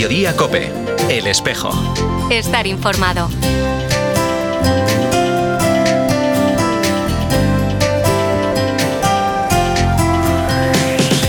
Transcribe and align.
Mediodía 0.00 0.34
Cope, 0.34 0.72
El 1.10 1.26
Espejo. 1.26 1.70
Estar 2.30 2.66
informado. 2.66 3.28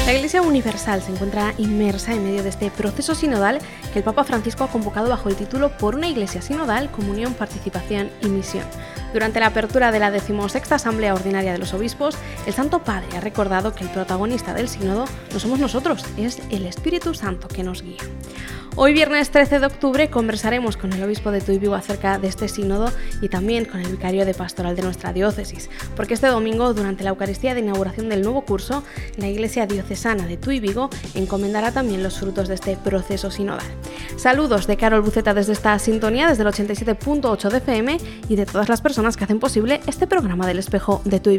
La 0.06 0.14
Iglesia 0.14 0.42
Universal 0.42 1.02
se 1.02 1.12
encuentra 1.12 1.54
inmersa 1.58 2.14
en 2.14 2.24
medio 2.24 2.44
de 2.44 2.50
este 2.50 2.72
proceso 2.72 3.14
sinodal 3.14 3.60
que 3.92 4.00
el 4.00 4.06
Papa 4.06 4.24
Francisco 4.24 4.64
ha 4.64 4.70
convocado 4.70 5.10
bajo 5.10 5.28
el 5.28 5.36
título 5.36 5.76
Por 5.78 5.96
una 5.96 6.08
Iglesia 6.08 6.42
Sinodal, 6.42 6.90
Comunión, 6.92 7.34
Participación 7.34 8.10
y 8.22 8.28
Misión. 8.28 8.64
Durante 9.12 9.42
la 9.42 9.48
apertura 9.48 9.92
de 9.92 10.00
la 10.00 10.12
decimosexta 10.12 10.76
Asamblea 10.76 11.14
Ordinaria 11.14 11.52
de 11.52 11.58
los 11.58 11.74
Obispos, 11.74 12.18
el 12.46 12.54
Santo 12.54 12.86
Padre 12.86 13.18
ha 13.18 13.20
recordado 13.20 13.76
que 13.76 13.84
el 13.84 13.90
protagonista 13.90 14.54
del 14.54 14.70
sínodo 14.70 15.04
no 15.34 15.40
somos 15.42 15.60
nosotros, 15.60 16.06
es 16.16 16.42
el 16.50 16.66
Espíritu 16.66 17.14
Santo 17.14 17.50
que 17.50 17.64
nos 17.64 17.82
guía. 17.82 18.00
Hoy 18.78 18.94
viernes 18.94 19.30
13 19.32 19.60
de 19.60 19.66
octubre 19.66 20.10
conversaremos 20.10 20.78
con 20.78 20.94
el 20.94 21.04
obispo 21.04 21.30
de 21.32 21.42
Vigo 21.60 21.76
acerca 21.76 22.18
de 22.18 22.30
este 22.30 22.48
sínodo 22.48 22.90
y 23.22 23.28
también 23.28 23.66
con 23.66 23.82
el 23.82 23.92
vicario 23.92 24.26
de 24.26 24.34
pastoral 24.34 24.78
de 24.78 24.82
nuestra 24.82 25.12
diócesis, 25.12 25.70
porque 25.98 26.14
este 26.14 26.28
domingo, 26.28 26.74
durante 26.74 27.04
la 27.04 27.10
Eucaristía 27.10 27.54
de 27.54 27.60
inauguración 27.60 28.08
del 28.08 28.22
nuevo 28.22 28.44
curso, 28.46 28.84
la 29.18 29.28
Iglesia 29.28 29.68
Diocesana 29.68 30.26
de 30.26 30.38
Tuy 30.38 30.62
Vigo 30.62 30.90
encomendará 31.16 31.74
también 31.74 32.02
los 32.02 32.18
frutos 32.18 32.48
de 32.48 32.56
este 32.56 32.78
proceso 32.78 33.30
sinodal. 33.30 33.68
Saludos 34.16 34.68
de 34.68 34.78
Carol 34.78 35.02
Buceta 35.02 35.34
desde 35.34 35.52
esta 35.52 35.78
sintonía, 35.78 36.30
desde 36.30 36.44
el 36.44 36.50
87.8 36.50 37.50
de 37.50 37.58
FM 37.58 37.98
y 38.30 38.36
de 38.38 38.46
todas 38.46 38.70
las 38.70 38.82
personas 38.82 39.18
que 39.18 39.26
hacen 39.26 39.40
posible 39.40 39.82
este 39.86 40.08
programa 40.08 40.48
del 40.48 40.60
espejo 40.60 41.02
de 41.04 41.20
Tuy 41.20 41.38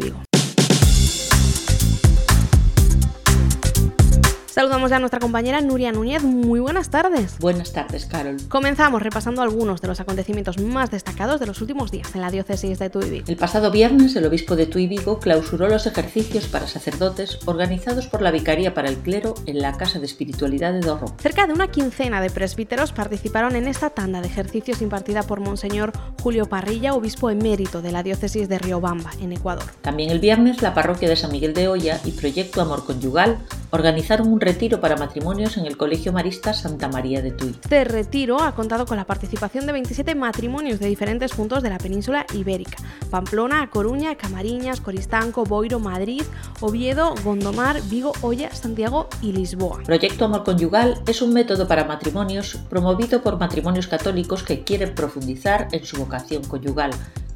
Saludamos 4.53 4.91
ya 4.91 4.97
a 4.97 4.99
nuestra 4.99 5.19
compañera 5.19 5.63
Nuria 5.63 5.93
Núñez. 5.93 6.23
Muy 6.23 6.61
buenas 6.61 6.91
tardes. 6.91 7.39
Buenas 7.39 7.73
tardes, 7.73 8.05
Carol. 8.05 8.37
Comenzamos 8.51 9.01
repasando 9.01 9.41
algunos 9.41 9.81
de 9.81 9.89
los 9.89 9.99
acontecimientos 9.99 10.61
más 10.61 10.91
destacados 10.91 11.41
de 11.41 11.47
los 11.47 11.63
últimos 11.63 11.91
días 11.91 12.15
en 12.15 12.21
la 12.21 12.31
diócesis 12.31 12.79
de 12.79 12.91
Tuy. 12.91 13.25
El 13.27 13.37
pasado 13.39 13.71
viernes, 13.71 14.15
el 14.15 14.27
obispo 14.27 14.55
de 14.55 14.67
Tuy 14.67 14.89
Vigo 14.89 15.21
clausuró 15.21 15.69
los 15.71 15.87
ejercicios 15.87 16.49
para 16.49 16.67
sacerdotes 16.67 17.39
organizados 17.47 18.09
por 18.09 18.21
la 18.21 18.31
Vicaría 18.31 18.75
para 18.75 18.91
el 18.91 18.99
Clero 18.99 19.33
en 19.47 19.59
la 19.59 19.79
Casa 19.79 20.01
de 20.01 20.05
Espiritualidad 20.05 20.75
de 20.75 20.81
Dorro. 20.81 21.15
Cerca 21.19 21.47
de 21.47 21.55
una 21.55 21.69
quincena 21.69 22.21
de 22.21 22.29
presbíteros 22.29 22.93
participaron 22.93 23.57
en 23.57 23.69
esta 23.69 23.89
tanda 23.89 24.21
de 24.21 24.27
ejercicios 24.27 24.83
impartida 24.83 25.23
por 25.23 25.41
Monseñor 25.41 25.93
Julio 26.23 26.45
Parrilla, 26.45 26.93
obispo 26.93 27.31
emérito 27.31 27.81
de 27.81 27.93
la 27.93 28.03
diócesis 28.03 28.51
de 28.51 28.59
Riobamba, 28.59 29.13
en 29.19 29.33
Ecuador. 29.33 29.65
También 29.81 30.11
el 30.11 30.21
viernes, 30.21 30.61
la 30.61 30.75
parroquia 30.75 31.09
de 31.09 31.17
San 31.17 31.33
Miguel 31.33 31.55
de 31.55 31.69
Hoya 31.69 31.99
y 32.05 32.11
Proyecto 32.11 32.61
Amor 32.61 32.85
Conyugal 32.85 33.39
organizaron 33.71 34.31
un 34.31 34.42
retiro 34.43 34.81
para 34.81 34.97
matrimonios 34.97 35.57
en 35.57 35.67
el 35.67 35.77
Colegio 35.77 36.13
Marista 36.13 36.53
Santa 36.53 36.89
María 36.89 37.23
de 37.23 37.31
Tui. 37.31 37.51
Este 37.63 37.85
retiro 37.85 38.41
ha 38.43 38.55
contado 38.55 38.87
con 38.87 38.97
la 38.97 39.07
participación 39.07 39.67
de 39.67 39.73
27 39.73 40.15
matrimonios 40.15 40.81
de 40.81 40.89
diferentes 40.89 41.33
puntos 41.33 41.63
de 41.63 41.71
la 41.71 41.79
península 41.79 42.27
ibérica: 42.35 42.77
Pamplona, 43.11 43.71
Coruña, 43.71 44.17
Camariñas, 44.17 44.81
Coristanco, 44.81 45.45
Boiro, 45.45 45.79
Madrid, 45.79 46.23
Oviedo, 46.61 47.15
Gondomar, 47.25 47.81
Vigo, 47.89 48.13
Olla, 48.21 48.53
Santiago 48.55 49.09
y 49.23 49.33
Lisboa. 49.33 49.81
Proyecto 49.85 50.25
Amor 50.25 50.45
Conyugal 50.45 51.01
es 51.07 51.23
un 51.23 51.33
método 51.33 51.69
para 51.69 51.85
matrimonios 51.85 52.59
promovido 52.69 53.23
por 53.23 53.39
matrimonios 53.39 53.87
católicos 53.87 54.43
que 54.43 54.65
quieren 54.65 54.95
profundizar 54.95 55.69
en 55.73 55.85
su 55.85 55.97
vocación 55.97 56.45
conyugal 56.45 56.91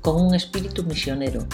con 0.07 0.25
un 0.25 0.37
espíritu 0.37 0.85
misionero, 0.85 1.45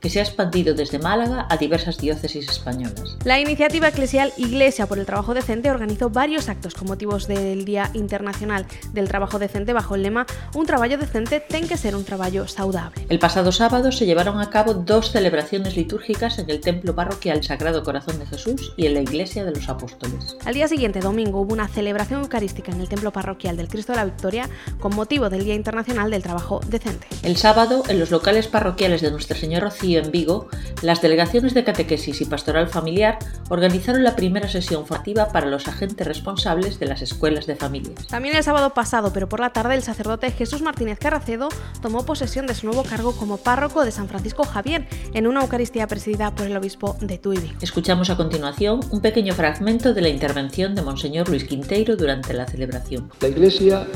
que 0.00 0.10
se 0.10 0.18
ha 0.18 0.24
expandido 0.24 0.74
desde 0.74 0.98
Málaga 0.98 1.46
a 1.48 1.56
diversas 1.56 1.96
diócesis 1.96 2.48
españolas. 2.48 3.16
La 3.24 3.38
iniciativa 3.38 3.86
eclesial 3.86 4.32
Iglesia 4.36 4.86
por 4.86 4.98
el 4.98 5.06
Trabajo 5.06 5.32
Decente 5.32 5.70
organizó 5.70 6.10
varios 6.10 6.48
actos 6.48 6.74
con 6.74 6.88
motivos 6.88 7.28
del 7.28 7.64
Día 7.64 7.88
Internacional 7.94 8.66
del 8.92 9.06
Trabajo 9.06 9.38
Decente 9.38 9.72
bajo 9.72 9.94
el 9.94 10.02
lema 10.02 10.26
Un 10.54 10.66
trabajo 10.66 10.96
decente 10.96 11.38
ten 11.38 11.68
que 11.68 11.76
ser 11.76 11.94
un 11.94 12.02
trabajo 12.02 12.48
saudable. 12.48 13.06
El 13.08 13.20
pasado 13.20 13.52
sábado 13.52 13.92
se 13.92 14.06
llevaron 14.06 14.40
a 14.40 14.50
cabo 14.50 14.74
dos 14.74 15.12
celebraciones 15.12 15.76
litúrgicas 15.76 16.40
en 16.40 16.50
el 16.50 16.60
Templo 16.60 16.96
Parroquial 16.96 17.44
Sagrado 17.44 17.84
Corazón 17.84 18.18
de 18.18 18.26
Jesús 18.26 18.72
y 18.76 18.86
en 18.86 18.94
la 18.94 19.02
Iglesia 19.02 19.44
de 19.44 19.52
los 19.52 19.68
Apóstoles. 19.68 20.36
Al 20.44 20.54
día 20.54 20.66
siguiente, 20.66 20.98
domingo, 20.98 21.42
hubo 21.42 21.52
una 21.52 21.68
celebración 21.68 22.22
eucarística 22.22 22.72
en 22.72 22.80
el 22.80 22.88
Templo 22.88 23.12
Parroquial 23.12 23.56
del 23.56 23.68
Cristo 23.68 23.92
de 23.92 23.98
la 23.98 24.04
Victoria 24.04 24.48
con 24.80 24.96
motivo 24.96 25.30
del 25.30 25.44
Día 25.44 25.54
Internacional 25.54 26.10
del 26.10 26.24
Trabajo 26.24 26.60
Decente. 26.66 27.06
El 27.22 27.36
sábado, 27.36 27.84
el 27.88 27.99
los 28.00 28.10
locales 28.10 28.48
parroquiales 28.48 29.02
de 29.02 29.10
Nuestra 29.10 29.36
Señora 29.36 29.66
Rocío 29.66 30.00
en 30.00 30.10
Vigo, 30.10 30.48
las 30.82 31.02
delegaciones 31.02 31.52
de 31.52 31.64
catequesis 31.64 32.20
y 32.22 32.24
pastoral 32.24 32.68
familiar 32.68 33.18
organizaron 33.50 34.02
la 34.02 34.16
primera 34.16 34.48
sesión 34.48 34.86
formativa 34.86 35.28
para 35.28 35.46
los 35.46 35.68
agentes 35.68 36.06
responsables 36.06 36.80
de 36.80 36.86
las 36.86 37.02
escuelas 37.02 37.46
de 37.46 37.56
familias. 37.56 38.06
También 38.06 38.34
el 38.34 38.42
sábado 38.42 38.72
pasado, 38.72 39.12
pero 39.12 39.28
por 39.28 39.40
la 39.40 39.52
tarde, 39.52 39.74
el 39.74 39.82
sacerdote 39.82 40.30
Jesús 40.30 40.62
Martínez 40.62 40.98
Carracedo 40.98 41.50
tomó 41.82 42.06
posesión 42.06 42.46
de 42.46 42.54
su 42.54 42.66
nuevo 42.66 42.84
cargo 42.84 43.14
como 43.14 43.36
párroco 43.36 43.84
de 43.84 43.92
San 43.92 44.08
Francisco 44.08 44.44
Javier 44.44 44.86
en 45.12 45.26
una 45.26 45.42
Eucaristía 45.42 45.86
presidida 45.86 46.34
por 46.34 46.46
el 46.46 46.56
obispo 46.56 46.96
de 47.00 47.18
Tuy 47.18 47.38
Escuchamos 47.60 48.08
a 48.08 48.16
continuación 48.16 48.80
un 48.90 49.02
pequeño 49.02 49.34
fragmento 49.34 49.92
de 49.92 50.00
la 50.00 50.08
intervención 50.08 50.74
de 50.74 50.82
Monseñor 50.82 51.28
Luis 51.28 51.44
Quinteiro 51.44 51.96
durante 51.96 52.32
la 52.32 52.46
celebración. 52.46 53.10
La 53.20 53.28
Iglesia 53.28 53.86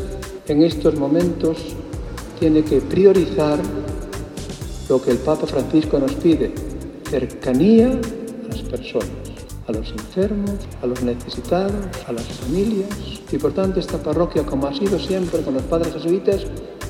en 0.47 0.63
estos 0.63 0.95
momentos 0.97 1.75
tiene 2.39 2.63
que 2.63 2.81
priorizar 2.81 3.59
lo 4.89 5.01
que 5.01 5.13
el 5.13 5.19
Papa 5.19 5.47
Francisco 5.47 5.99
nos 5.99 6.13
pide, 6.15 6.53
cercanía 7.09 7.89
a 7.89 8.49
las 8.49 8.63
personas, 8.63 9.09
a 9.67 9.73
los 9.73 9.91
enfermos, 9.91 10.53
a 10.83 10.87
los 10.87 11.03
necesitados, 11.03 11.87
a 12.07 12.13
las 12.13 12.25
familias. 12.25 12.89
Y 13.33 13.39
por 13.39 13.53
tanto 13.53 13.81
esta 13.81 13.99
parroquia, 13.99 14.45
como 14.45 14.67
ha 14.67 14.75
sido 14.75 14.99
siempre 14.99 15.41
con 15.43 15.55
los 15.55 15.63
padres 15.65 15.93
jesuitas, 15.95 16.43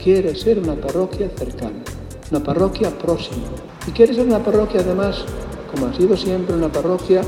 quiere 0.02 0.34
ser 0.34 0.58
una 0.58 0.74
parroquia 0.74 1.30
cercana, 1.36 1.82
una 2.30 2.42
parroquia 2.42 2.90
próxima. 2.98 3.46
Y 3.86 3.92
quiere 3.92 4.14
ser 4.14 4.26
una 4.26 4.42
parroquia 4.42 4.80
además, 4.80 5.24
como 5.70 5.86
ha 5.86 5.94
sido 5.94 6.16
siempre, 6.16 6.56
una 6.56 6.72
parroquia 6.72 7.22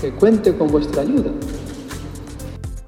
que 0.00 0.12
cuente 0.12 0.56
con 0.56 0.68
vuestra 0.68 1.02
ayuda, 1.02 1.30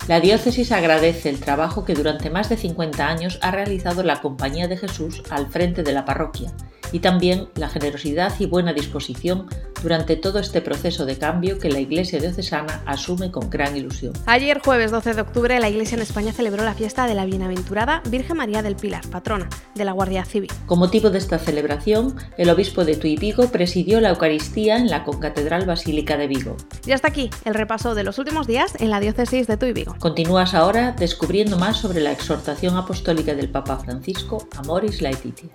la 0.08 0.19
diócesis 0.19 0.72
agradece 0.72 1.28
el 1.28 1.38
trabajo 1.38 1.84
que 1.84 1.94
durante 1.94 2.30
más 2.30 2.48
de 2.48 2.56
50 2.56 3.06
años 3.06 3.38
ha 3.42 3.52
realizado 3.52 4.02
la 4.02 4.20
Compañía 4.20 4.66
de 4.66 4.76
Jesús 4.76 5.22
al 5.30 5.48
frente 5.50 5.84
de 5.84 5.92
la 5.92 6.04
parroquia 6.04 6.52
y 6.92 7.00
también 7.00 7.48
la 7.54 7.68
generosidad 7.68 8.32
y 8.38 8.46
buena 8.46 8.72
disposición 8.72 9.46
durante 9.82 10.16
todo 10.16 10.38
este 10.38 10.60
proceso 10.60 11.06
de 11.06 11.16
cambio 11.16 11.58
que 11.58 11.70
la 11.70 11.80
Iglesia 11.80 12.20
diocesana 12.20 12.82
asume 12.86 13.30
con 13.30 13.48
gran 13.48 13.76
ilusión. 13.76 14.12
Ayer, 14.26 14.60
jueves 14.62 14.90
12 14.90 15.14
de 15.14 15.20
octubre, 15.22 15.58
la 15.58 15.68
Iglesia 15.68 15.96
en 15.96 16.02
España 16.02 16.32
celebró 16.32 16.64
la 16.64 16.74
fiesta 16.74 17.06
de 17.06 17.14
la 17.14 17.24
Bienaventurada 17.24 18.02
Virgen 18.08 18.36
María 18.36 18.62
del 18.62 18.76
Pilar, 18.76 19.06
patrona 19.08 19.48
de 19.74 19.84
la 19.84 19.92
Guardia 19.92 20.24
Civil. 20.24 20.50
Con 20.66 20.78
motivo 20.78 21.10
de 21.10 21.18
esta 21.18 21.38
celebración, 21.38 22.16
el 22.36 22.50
obispo 22.50 22.84
de 22.84 22.96
Tuy 22.96 23.16
Vigo 23.16 23.48
presidió 23.48 24.00
la 24.00 24.10
Eucaristía 24.10 24.76
en 24.76 24.88
la 24.88 25.04
Concatedral 25.04 25.66
Basílica 25.66 26.16
de 26.16 26.26
Vigo. 26.26 26.56
Y 26.86 26.92
hasta 26.92 27.08
aquí 27.08 27.30
el 27.44 27.54
repaso 27.54 27.94
de 27.94 28.04
los 28.04 28.18
últimos 28.18 28.46
días 28.46 28.74
en 28.80 28.90
la 28.90 29.00
diócesis 29.00 29.46
de 29.46 29.56
Tuy 29.56 29.72
Vigo. 29.72 29.96
Continúas 29.98 30.54
ahora 30.54 30.92
descubriendo 30.92 31.58
más 31.58 31.78
sobre 31.78 32.00
la 32.00 32.12
exhortación 32.12 32.76
apostólica 32.76 33.34
del 33.34 33.48
Papa 33.48 33.78
Francisco, 33.78 34.48
Amoris 34.56 35.00
Laetitia. 35.00 35.50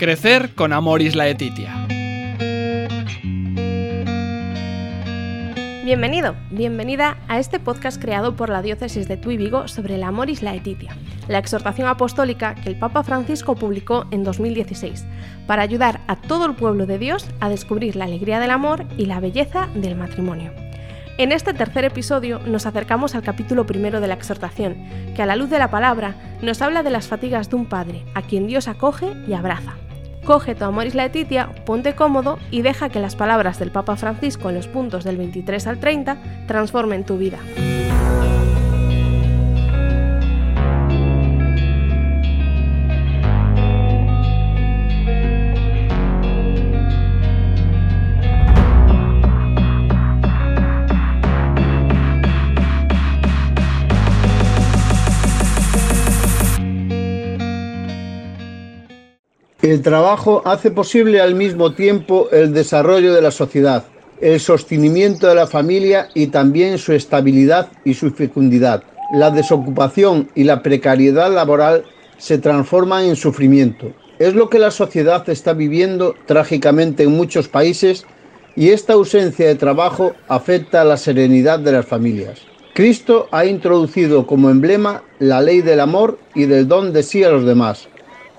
Crecer 0.00 0.54
con 0.54 0.72
Amoris 0.72 1.14
Laetitia. 1.14 1.86
Bienvenido, 5.84 6.36
bienvenida 6.50 7.18
a 7.28 7.38
este 7.38 7.60
podcast 7.60 8.00
creado 8.00 8.34
por 8.34 8.48
la 8.48 8.62
diócesis 8.62 9.08
de 9.08 9.18
Tuy 9.18 9.36
Vigo 9.36 9.68
sobre 9.68 9.96
el 9.96 10.02
Amoris 10.02 10.40
Laetitia, 10.40 10.96
la 11.28 11.36
exhortación 11.36 11.86
apostólica 11.86 12.54
que 12.54 12.70
el 12.70 12.78
Papa 12.78 13.02
Francisco 13.02 13.56
publicó 13.56 14.06
en 14.10 14.24
2016 14.24 15.04
para 15.46 15.60
ayudar 15.60 16.00
a 16.06 16.16
todo 16.16 16.46
el 16.46 16.54
pueblo 16.54 16.86
de 16.86 16.96
Dios 16.96 17.26
a 17.40 17.50
descubrir 17.50 17.94
la 17.94 18.06
alegría 18.06 18.40
del 18.40 18.52
amor 18.52 18.86
y 18.96 19.04
la 19.04 19.20
belleza 19.20 19.68
del 19.74 19.96
matrimonio. 19.96 20.50
En 21.18 21.30
este 21.30 21.52
tercer 21.52 21.84
episodio 21.84 22.38
nos 22.38 22.64
acercamos 22.64 23.14
al 23.14 23.22
capítulo 23.22 23.66
primero 23.66 24.00
de 24.00 24.08
la 24.08 24.14
exhortación, 24.14 24.78
que 25.14 25.20
a 25.20 25.26
la 25.26 25.36
luz 25.36 25.50
de 25.50 25.58
la 25.58 25.70
palabra 25.70 26.14
nos 26.40 26.62
habla 26.62 26.82
de 26.82 26.88
las 26.88 27.06
fatigas 27.06 27.50
de 27.50 27.56
un 27.56 27.66
padre, 27.66 28.06
a 28.14 28.22
quien 28.22 28.46
Dios 28.46 28.66
acoge 28.66 29.12
y 29.28 29.34
abraza. 29.34 29.74
Coge 30.24 30.54
tu 30.54 30.64
Amoris 30.64 30.94
Laetitia, 30.94 31.50
ponte 31.64 31.94
cómodo 31.94 32.38
y 32.50 32.62
deja 32.62 32.88
que 32.88 33.00
las 33.00 33.16
palabras 33.16 33.58
del 33.58 33.70
Papa 33.70 33.96
Francisco 33.96 34.48
en 34.48 34.56
los 34.56 34.68
puntos 34.68 35.04
del 35.04 35.16
23 35.16 35.66
al 35.66 35.78
30 35.78 36.16
transformen 36.46 37.04
tu 37.04 37.16
vida. 37.18 37.38
El 59.70 59.82
trabajo 59.82 60.42
hace 60.46 60.72
posible 60.72 61.20
al 61.20 61.36
mismo 61.36 61.74
tiempo 61.74 62.28
el 62.32 62.52
desarrollo 62.52 63.14
de 63.14 63.22
la 63.22 63.30
sociedad. 63.30 63.84
el 64.20 64.40
sostenimiento 64.40 65.28
de 65.28 65.36
la 65.36 65.46
familia 65.46 66.08
y 66.12 66.26
también 66.26 66.76
su 66.76 66.92
estabilidad 66.92 67.68
y 67.84 67.94
su 67.94 68.10
fecundidad. 68.10 68.82
La 69.12 69.30
desocupación 69.30 70.28
y 70.34 70.42
la 70.42 70.60
precariedad 70.60 71.32
laboral 71.32 71.84
se 72.18 72.38
transforman 72.38 73.04
en 73.04 73.14
sufrimiento. 73.14 73.92
Es 74.18 74.34
lo 74.34 74.50
que 74.50 74.58
la 74.58 74.72
sociedad 74.72 75.22
está 75.28 75.52
viviendo 75.52 76.16
trágicamente 76.26 77.04
en 77.04 77.12
muchos 77.12 77.46
países 77.46 78.04
y 78.56 78.70
esta 78.70 78.94
ausencia 78.94 79.46
de 79.46 79.54
trabajo 79.54 80.16
afecta 80.26 80.80
a 80.80 80.84
la 80.84 80.96
serenidad 80.96 81.60
de 81.60 81.70
las 81.70 81.86
familias. 81.86 82.40
Cristo 82.74 83.28
ha 83.30 83.44
introducido 83.44 84.26
como 84.26 84.50
emblema 84.50 85.04
la 85.20 85.40
ley 85.40 85.60
del 85.60 85.78
amor 85.78 86.18
y 86.34 86.46
del 86.46 86.66
don 86.66 86.92
de 86.92 87.04
sí 87.04 87.22
a 87.22 87.30
los 87.30 87.46
demás. 87.46 87.88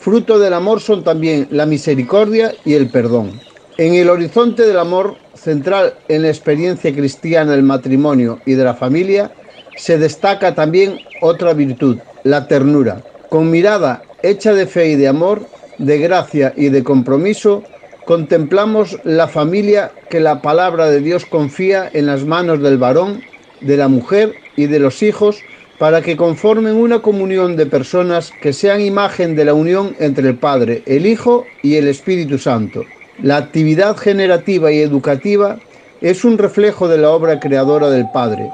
Fruto 0.02 0.40
del 0.40 0.56
amor 0.56 0.82
son 0.82 1.04
también 1.04 1.48
la 1.52 1.68
misericordia 1.68 2.56
y 2.66 2.74
el 2.74 2.88
perdón. 2.88 3.40
En 3.78 3.94
el 3.94 4.10
horizonte 4.10 4.64
del 4.64 4.80
amor 4.80 5.18
central 5.36 5.94
en 6.08 6.24
la 6.24 6.30
experiencia 6.30 6.92
cristiana 6.92 7.52
del 7.52 7.62
matrimonio 7.62 8.40
y 8.48 8.54
de 8.54 8.64
la 8.64 8.74
familia, 8.74 9.32
se 9.76 10.00
destaca 10.00 10.56
también 10.56 11.00
otra 11.22 11.54
virtud, 11.54 11.98
la 12.24 12.48
ternura. 12.48 13.04
Con 13.30 13.52
mirada 13.52 14.04
hecha 14.24 14.56
de 14.56 14.66
fe 14.66 14.90
y 14.90 14.96
de 14.96 15.08
amor, 15.08 15.46
de 15.78 16.00
gracia 16.00 16.52
y 16.58 16.70
de 16.70 16.84
compromiso, 16.84 17.64
contemplamos 18.08 18.98
la 19.04 19.28
familia 19.28 19.92
que 20.10 20.20
la 20.20 20.42
palabra 20.42 20.90
de 20.90 21.02
Dios 21.02 21.28
confía 21.28 21.88
en 21.94 22.08
las 22.08 22.26
manos 22.26 22.60
del 22.64 22.80
varón, 22.80 23.22
de 23.62 23.78
la 23.78 23.88
mujer 23.88 24.34
y 24.58 24.66
de 24.66 24.80
los 24.80 25.04
hijos 25.04 25.44
para 25.82 26.04
que 26.04 26.16
conformen 26.16 26.76
una 26.76 27.00
comunión 27.00 27.56
de 27.56 27.66
personas 27.66 28.32
que 28.40 28.54
sean 28.54 28.82
imagen 28.82 29.36
de 29.36 29.46
la 29.46 29.56
unión 29.56 29.96
entre 29.98 30.28
el 30.30 30.36
Padre, 30.36 30.84
el 30.86 31.08
Hijo 31.08 31.48
y 31.64 31.78
el 31.78 31.88
Espíritu 31.88 32.38
Santo. 32.38 32.86
La 33.24 33.38
actividad 33.38 33.98
generativa 33.98 34.72
y 34.72 34.78
educativa 34.78 35.58
es 36.02 36.24
un 36.24 36.38
reflejo 36.38 36.88
de 36.88 37.00
la 37.00 37.10
obra 37.10 37.40
creadora 37.40 37.90
del 37.90 38.06
Padre. 38.14 38.48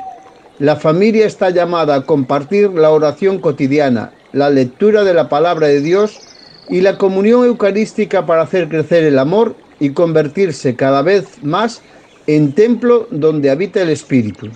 La 0.59 0.77
familia 0.77 1.25
está 1.25 1.49
llamada 1.49 1.95
a 1.95 2.05
compartir 2.05 2.69
la 2.69 2.91
oración 2.91 3.39
cotidiana, 3.39 4.13
la 4.31 4.49
lectura 4.49 5.03
de 5.03 5.13
la 5.13 5.27
palabra 5.27 5.67
de 5.67 5.81
Dios 5.81 6.21
y 6.69 6.79
la 6.79 6.97
comunión 6.97 7.43
eucarística 7.43 8.25
para 8.25 8.43
hacer 8.43 8.69
crecer 8.69 9.03
el 9.03 9.19
amor 9.19 9.53
y 9.81 9.89
convertirse 9.89 10.77
cada 10.77 11.01
vez 11.01 11.43
más 11.43 11.81
en 12.25 12.53
templo 12.53 13.05
donde 13.11 13.49
habita 13.49 13.81
el 13.81 13.89
Espíritu. 13.89 14.49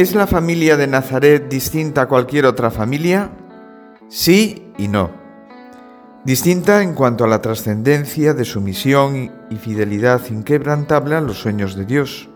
¿Es 0.00 0.14
la 0.14 0.26
familia 0.26 0.78
de 0.78 0.86
Nazaret 0.86 1.50
distinta 1.50 2.00
a 2.00 2.08
cualquier 2.08 2.46
otra 2.46 2.70
familia? 2.70 3.32
Sí 4.08 4.72
y 4.78 4.88
no. 4.88 5.10
Distinta 6.24 6.82
en 6.82 6.94
cuanto 6.94 7.24
a 7.24 7.28
la 7.28 7.42
trascendencia 7.42 8.32
de 8.32 8.46
su 8.46 8.62
misión 8.62 9.30
y 9.50 9.56
fidelidad 9.56 10.22
inquebrantable 10.30 11.16
a 11.16 11.20
los 11.20 11.36
sueños 11.36 11.76
de 11.76 11.84
Dios. 11.84 12.30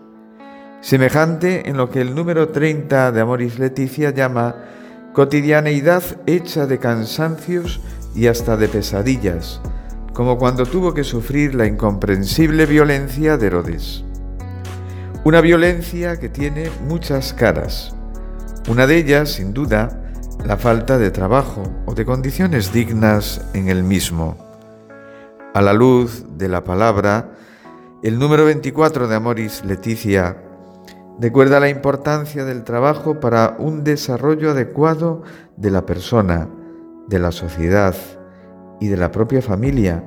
Semejante 0.81 1.67
en 1.67 1.77
lo 1.77 1.89
que 1.89 2.01
el 2.01 2.13
número 2.13 2.49
30 2.49 3.11
de 3.11 3.21
Amoris 3.21 3.57
Leticia 3.57 4.11
llama 4.11 4.57
cotidianeidad 5.13 6.03
hecha 6.27 6.67
de 6.67 6.77
cansancios 6.77 7.81
y 8.13 8.27
hasta 8.27 8.57
de 8.57 8.67
pesadillas, 8.67 9.59
como 10.13 10.37
cuando 10.37 10.67
tuvo 10.67 10.93
que 10.93 11.03
sufrir 11.03 11.55
la 11.55 11.65
incomprensible 11.65 12.67
violencia 12.67 13.37
de 13.37 13.47
Herodes. 13.47 14.05
Una 15.25 15.41
violencia 15.41 16.19
que 16.19 16.29
tiene 16.29 16.69
muchas 16.87 17.33
caras. 17.33 17.95
Una 18.69 18.85
de 18.85 18.97
ellas, 18.97 19.29
sin 19.29 19.55
duda, 19.55 20.03
la 20.45 20.55
falta 20.55 20.99
de 20.99 21.09
trabajo 21.09 21.63
o 21.87 21.95
de 21.95 22.05
condiciones 22.05 22.71
dignas 22.71 23.43
en 23.55 23.67
el 23.69 23.83
mismo. 23.83 24.37
A 25.55 25.63
la 25.63 25.73
luz 25.73 26.25
de 26.37 26.47
la 26.47 26.63
palabra, 26.63 27.31
el 28.03 28.19
número 28.19 28.45
24 28.45 29.07
de 29.07 29.15
Amoris 29.15 29.65
Leticia 29.65 30.37
recuerda 31.19 31.59
la 31.59 31.69
importancia 31.69 32.45
del 32.45 32.63
trabajo 32.63 33.19
para 33.19 33.55
un 33.57 33.83
desarrollo 33.83 34.51
adecuado 34.51 35.23
de 35.57 35.71
la 35.71 35.87
persona, 35.87 36.47
de 37.07 37.17
la 37.17 37.31
sociedad 37.31 37.95
y 38.79 38.89
de 38.89 38.97
la 38.97 39.09
propia 39.09 39.41
familia, 39.41 40.03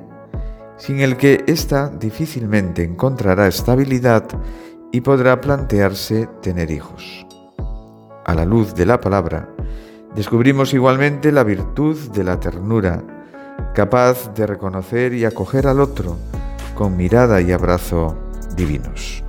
sin 0.77 1.01
el 1.01 1.17
que 1.17 1.43
ésta 1.45 1.89
difícilmente 1.89 2.83
encontrará 2.83 3.47
estabilidad 3.47 4.23
y 4.91 5.01
podrá 5.01 5.41
plantearse 5.41 6.27
tener 6.41 6.71
hijos. 6.71 7.25
A 8.25 8.35
la 8.35 8.45
luz 8.45 8.75
de 8.75 8.85
la 8.85 8.99
palabra, 8.99 9.49
descubrimos 10.15 10.73
igualmente 10.73 11.31
la 11.31 11.43
virtud 11.43 11.97
de 12.11 12.23
la 12.23 12.39
ternura, 12.39 13.03
capaz 13.73 14.33
de 14.33 14.47
reconocer 14.47 15.13
y 15.13 15.25
acoger 15.25 15.67
al 15.67 15.79
otro 15.79 16.17
con 16.75 16.95
mirada 16.95 17.41
y 17.41 17.51
abrazo 17.51 18.15
divinos. 18.55 19.23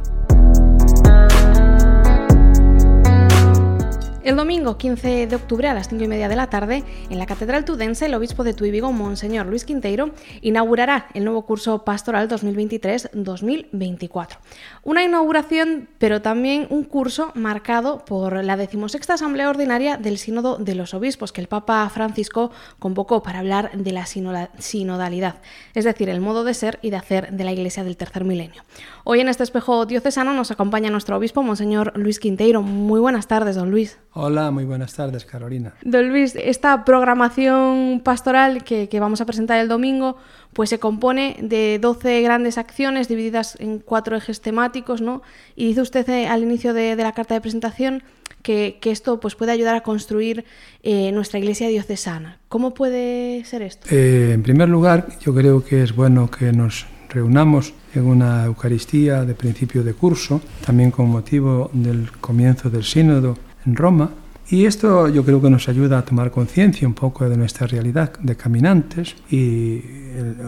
El 4.31 4.37
domingo 4.37 4.79
15 4.79 5.27
de 5.27 5.35
octubre 5.35 5.67
a 5.67 5.75
las 5.75 5.89
5 5.89 6.05
y 6.05 6.07
media 6.07 6.29
de 6.29 6.37
la 6.37 6.49
tarde, 6.49 6.85
en 7.11 7.19
la 7.19 7.27
Catedral 7.27 7.65
Tudense, 7.65 8.07
el 8.07 8.15
obispo 8.15 8.45
de 8.45 8.55
Tuibigo, 8.55 8.93
Monseñor 8.93 9.47
Luis 9.47 9.65
Quinteiro, 9.65 10.11
inaugurará 10.41 11.09
el 11.15 11.25
nuevo 11.25 11.45
curso 11.45 11.85
pastoral 11.85 12.29
2023-2024. 12.29 14.37
Una 14.85 15.03
inauguración, 15.03 15.89
pero 15.99 16.23
también 16.23 16.69
un 16.71 16.85
curso 16.85 17.33
marcado 17.35 18.05
por 18.05 18.45
la 18.45 18.57
decimosexta 18.57 19.15
Asamblea 19.15 19.51
Ordinaria 19.51 19.97
del 19.97 20.17
Sínodo 20.17 20.59
de 20.59 20.77
los 20.77 20.95
Obispos, 20.95 21.33
que 21.33 21.41
el 21.41 21.49
Papa 21.49 21.91
Francisco 21.93 22.53
convocó 22.79 23.25
para 23.25 23.41
hablar 23.41 23.73
de 23.73 23.91
la 23.91 24.07
sinodalidad, 24.07 25.41
es 25.75 25.85
decir, 25.85 26.09
el 26.09 26.21
modo 26.21 26.45
de 26.45 26.55
ser 26.55 26.79
y 26.83 26.91
de 26.91 26.99
hacer 26.99 27.33
de 27.33 27.43
la 27.43 27.51
Iglesia 27.51 27.83
del 27.83 27.97
tercer 27.97 28.25
milenio. 28.25 28.63
Hoy 29.03 29.19
en 29.19 29.29
este 29.29 29.43
espejo 29.43 29.87
diocesano 29.87 30.33
nos 30.35 30.53
acompaña 30.53 30.89
nuestro 30.89 31.17
obispo, 31.17 31.43
Monseñor 31.43 31.99
Luis 31.99 32.21
Quinteiro. 32.21 32.63
Muy 32.63 33.01
buenas 33.01 33.27
tardes, 33.27 33.57
don 33.57 33.73
Luis. 33.73 33.99
Hola, 34.23 34.51
muy 34.51 34.67
buenas 34.67 34.93
tardes, 34.93 35.25
Carolina. 35.25 35.73
Don 35.83 36.11
Luis, 36.11 36.37
esta 36.37 36.85
programación 36.85 38.03
pastoral 38.05 38.65
que, 38.65 38.87
vamos 39.01 39.23
a 39.23 39.25
presentar 39.25 39.59
el 39.61 39.67
domingo, 39.67 40.19
pues 40.53 40.69
se 40.69 40.79
compone 40.79 41.39
de 41.41 41.79
12 41.81 42.21
grandes 42.21 42.59
acciones 42.59 43.09
divididas 43.09 43.57
en 43.61 43.79
cuatro 43.79 44.15
ejes 44.19 44.43
temáticos, 44.43 45.01
¿no? 45.01 45.23
Y 45.57 45.69
dice 45.69 45.81
usted 45.81 46.07
eh, 46.11 46.27
al 46.27 46.43
inicio 46.43 46.75
de, 46.75 46.95
la 46.97 47.13
carta 47.13 47.33
de 47.33 47.41
presentación 47.41 48.03
que, 48.43 48.79
esto 48.83 49.21
pues, 49.21 49.37
puede 49.37 49.53
ayudar 49.53 49.75
a 49.75 49.81
construir 49.81 50.45
eh, 50.83 51.13
nuestra 51.13 51.39
iglesia 51.39 51.69
diocesana. 51.69 52.41
¿Cómo 52.49 52.75
puede 52.75 53.43
ser 53.47 53.63
esto? 53.63 53.87
Eh, 53.91 54.33
en 54.35 54.43
primer 54.43 54.69
lugar, 54.69 55.09
yo 55.21 55.35
creo 55.35 55.65
que 55.65 55.83
es 55.83 55.97
bueno 55.97 56.31
que 56.31 56.53
nos 56.53 56.85
reunamos 57.09 57.73
en 57.95 58.07
una 58.07 58.45
Eucaristía 58.45 59.25
de 59.25 59.35
principio 59.35 59.83
de 59.83 59.95
curso, 59.95 60.43
también 60.63 60.91
con 60.91 61.09
motivo 61.09 61.71
del 61.73 62.13
comienzo 62.21 62.69
del 62.69 62.85
sínodo 62.85 63.39
en 63.67 63.77
Roma. 63.77 64.11
Y 64.49 64.65
esto 64.67 65.09
yo 65.09 65.25
creo 65.25 65.41
que 65.41 65.49
nos 65.49 65.69
ayuda 65.69 65.99
a 65.99 66.05
tomar 66.05 66.33
conciencia 66.33 66.89
un 66.89 66.95
poco 66.95 67.29
de 67.29 67.37
nuestra 67.37 67.69
realidad 67.69 68.19
de 68.19 68.37
caminantes 68.37 69.15
y 69.31 69.81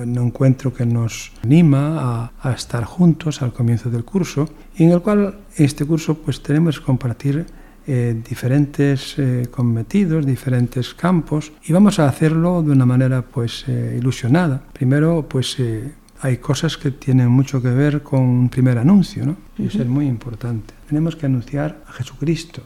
un 0.02 0.19
encuentro 0.19 0.75
que 0.75 0.85
nos 0.85 1.33
anima 1.45 2.33
a, 2.42 2.52
estar 2.52 2.85
juntos 2.85 3.42
al 3.42 3.52
comienzo 3.52 3.90
del 3.90 4.04
curso 4.04 4.49
en 4.76 4.90
el 4.90 5.00
cual 5.00 5.37
este 5.57 5.85
curso 5.85 6.19
pues 6.19 6.42
tenemos 6.42 6.81
que 6.81 6.85
compartir 6.85 7.47
eh, 7.87 8.21
diferentes 8.28 9.19
eh, 9.19 9.49
cometidos, 9.50 10.25
diferentes 10.25 10.95
campos 10.95 11.52
y 11.64 11.73
vamos 11.73 11.99
a 11.99 12.09
hacerlo 12.09 12.62
de 12.62 12.71
una 12.73 12.87
manera 12.87 13.23
pues 13.23 13.64
eh, 13.69 13.97
ilusionada. 13.99 14.62
Primero 14.73 15.26
pues 15.28 15.59
hay 16.21 16.37
cosas 16.37 16.76
que 16.76 16.92
tienen 16.92 17.28
mucho 17.28 17.61
que 17.61 17.71
ver 17.71 18.02
con 18.02 18.21
un 18.21 18.49
primer 18.49 18.78
anuncio, 18.78 19.26
¿no? 19.26 19.37
Y 19.59 19.66
eso 19.66 19.83
es 19.83 19.88
muy 19.88 20.07
importante. 20.07 20.75
Tenemos 20.88 21.16
que 21.16 21.26
anunciar 21.26 21.83
a 21.88 21.92
Jesucristo, 21.92 22.62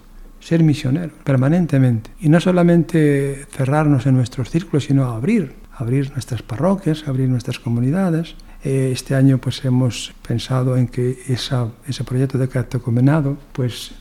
ser 0.46 0.62
misioneros 0.62 1.12
permanentemente. 1.24 2.10
Y 2.20 2.28
no 2.28 2.38
solamente 2.40 3.46
cerrarnos 3.50 4.06
en 4.06 4.14
nuestros 4.14 4.48
círculos, 4.48 4.84
sino 4.84 5.06
abrir, 5.06 5.54
abrir 5.76 6.12
nuestras 6.12 6.42
parroquias, 6.42 7.08
abrir 7.08 7.28
nuestras 7.28 7.58
comunidades. 7.58 8.36
Eh, 8.62 8.90
este 8.92 9.16
año 9.16 9.38
pues 9.38 9.64
hemos 9.64 10.14
pensado 10.26 10.76
en 10.76 10.86
que 10.86 11.18
esa, 11.26 11.68
ese 11.88 12.04
proyecto 12.04 12.38
de 12.38 12.48
catecumenado 12.48 13.36
pues 13.52 13.92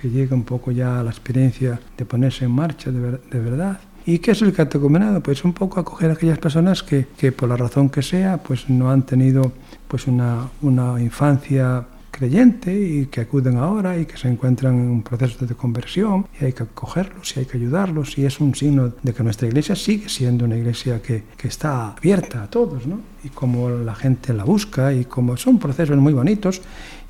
que 0.00 0.10
llegue 0.10 0.34
un 0.34 0.42
poco 0.42 0.72
ya 0.72 0.98
a 0.98 1.04
la 1.04 1.10
experiencia 1.10 1.80
de 1.96 2.04
ponerse 2.04 2.46
en 2.46 2.50
marcha 2.50 2.90
de, 2.90 3.00
de 3.00 3.38
verdad. 3.38 3.78
¿Y 4.04 4.18
qué 4.18 4.32
es 4.32 4.42
el 4.42 4.52
catecumenado? 4.52 5.22
Pues 5.22 5.44
un 5.44 5.52
poco 5.52 5.78
acoger 5.78 6.10
a 6.10 6.14
aquellas 6.14 6.38
personas 6.38 6.82
que, 6.82 7.06
que, 7.16 7.30
por 7.30 7.48
la 7.48 7.56
razón 7.56 7.88
que 7.88 8.02
sea, 8.02 8.38
pues 8.38 8.68
no 8.68 8.90
han 8.90 9.04
tenido 9.04 9.52
pues 9.86 10.08
una, 10.08 10.48
una 10.62 11.00
infancia 11.00 11.86
y 12.26 13.06
que 13.06 13.20
acuden 13.20 13.56
ahora 13.56 13.98
y 13.98 14.06
que 14.06 14.16
se 14.16 14.28
encuentran 14.28 14.74
en 14.74 14.90
un 14.90 15.02
proceso 15.02 15.44
de 15.44 15.54
conversión 15.54 16.26
y 16.40 16.44
hay 16.44 16.52
que 16.52 16.62
acogerlos 16.62 17.36
y 17.36 17.40
hay 17.40 17.46
que 17.46 17.56
ayudarlos 17.58 18.16
y 18.16 18.24
es 18.24 18.40
un 18.40 18.54
signo 18.54 18.92
de 19.02 19.12
que 19.12 19.22
nuestra 19.22 19.48
iglesia 19.48 19.74
sigue 19.74 20.08
siendo 20.08 20.44
una 20.44 20.56
iglesia 20.56 21.02
que, 21.02 21.24
que 21.36 21.48
está 21.48 21.88
abierta 21.88 22.44
a 22.44 22.50
todos, 22.50 22.86
¿no? 22.86 23.00
Y 23.24 23.28
como 23.28 23.70
la 23.70 23.94
gente 23.94 24.32
la 24.32 24.44
busca 24.44 24.92
y 24.92 25.04
como 25.04 25.36
son 25.36 25.58
procesos 25.58 25.96
muy 25.96 26.12
bonitos 26.12 26.60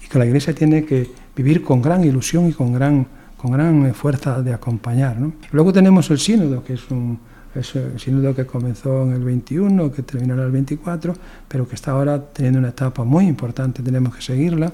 y 0.04 0.08
que 0.08 0.18
la 0.18 0.26
iglesia 0.26 0.54
tiene 0.54 0.84
que 0.84 1.10
vivir 1.36 1.62
con 1.62 1.82
gran 1.82 2.04
ilusión 2.04 2.48
y 2.48 2.52
con 2.52 2.72
gran 2.72 3.06
con 3.42 3.50
gran 3.50 3.92
fuerza 3.92 4.40
de 4.40 4.54
acompañar. 4.54 5.18
¿no? 5.18 5.32
Luego 5.50 5.72
tenemos 5.72 6.08
el 6.12 6.20
sínodo, 6.20 6.62
que 6.62 6.74
es 6.74 6.90
un 6.90 7.18
es 7.54 7.74
el 7.76 7.98
sínodo 7.98 8.34
que 8.34 8.46
comenzó 8.46 9.02
en 9.02 9.12
el 9.12 9.22
21, 9.22 9.92
que 9.92 10.02
terminará 10.02 10.44
el 10.44 10.50
24, 10.50 11.14
pero 11.48 11.68
que 11.68 11.74
está 11.74 11.92
ahora 11.92 12.20
teniendo 12.20 12.58
una 12.58 12.70
etapa 12.70 13.04
muy 13.04 13.26
importante, 13.26 13.82
tenemos 13.82 14.16
que 14.16 14.22
seguirla. 14.22 14.72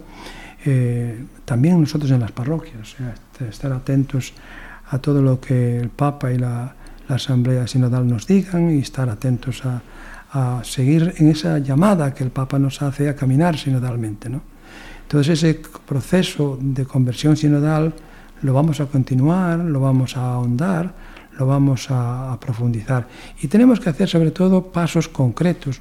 Eh, 0.64 1.24
también 1.44 1.80
nosotros 1.80 2.10
en 2.10 2.20
las 2.20 2.32
parroquias, 2.32 2.96
estar 3.48 3.72
atentos 3.72 4.32
a 4.90 4.98
todo 4.98 5.22
lo 5.22 5.40
que 5.40 5.78
el 5.78 5.90
Papa 5.90 6.32
y 6.32 6.38
la, 6.38 6.74
la 7.08 7.16
Asamblea 7.16 7.66
Sinodal 7.66 8.06
nos 8.06 8.26
digan 8.26 8.70
y 8.70 8.78
estar 8.78 9.08
atentos 9.08 9.64
a, 9.64 9.82
a, 10.32 10.62
seguir 10.64 11.14
en 11.18 11.28
esa 11.28 11.58
llamada 11.58 12.12
que 12.12 12.24
el 12.24 12.30
Papa 12.30 12.58
nos 12.58 12.82
hace 12.82 13.08
a 13.08 13.16
caminar 13.16 13.56
sinodalmente. 13.56 14.28
¿no? 14.28 14.42
Entonces 15.02 15.42
ese 15.42 15.60
proceso 15.86 16.58
de 16.60 16.84
conversión 16.84 17.36
sinodal 17.36 17.94
lo 18.42 18.52
vamos 18.52 18.80
a 18.80 18.86
continuar, 18.86 19.58
lo 19.58 19.80
vamos 19.80 20.16
a 20.16 20.34
ahondar, 20.34 20.92
lo 21.38 21.46
vamos 21.46 21.86
a, 21.90 22.36
profundizar. 22.40 23.06
Y 23.40 23.48
tenemos 23.48 23.80
que 23.80 23.90
hacer 23.90 24.08
sobre 24.08 24.32
todo 24.32 24.72
pasos 24.72 25.08
concretos. 25.08 25.78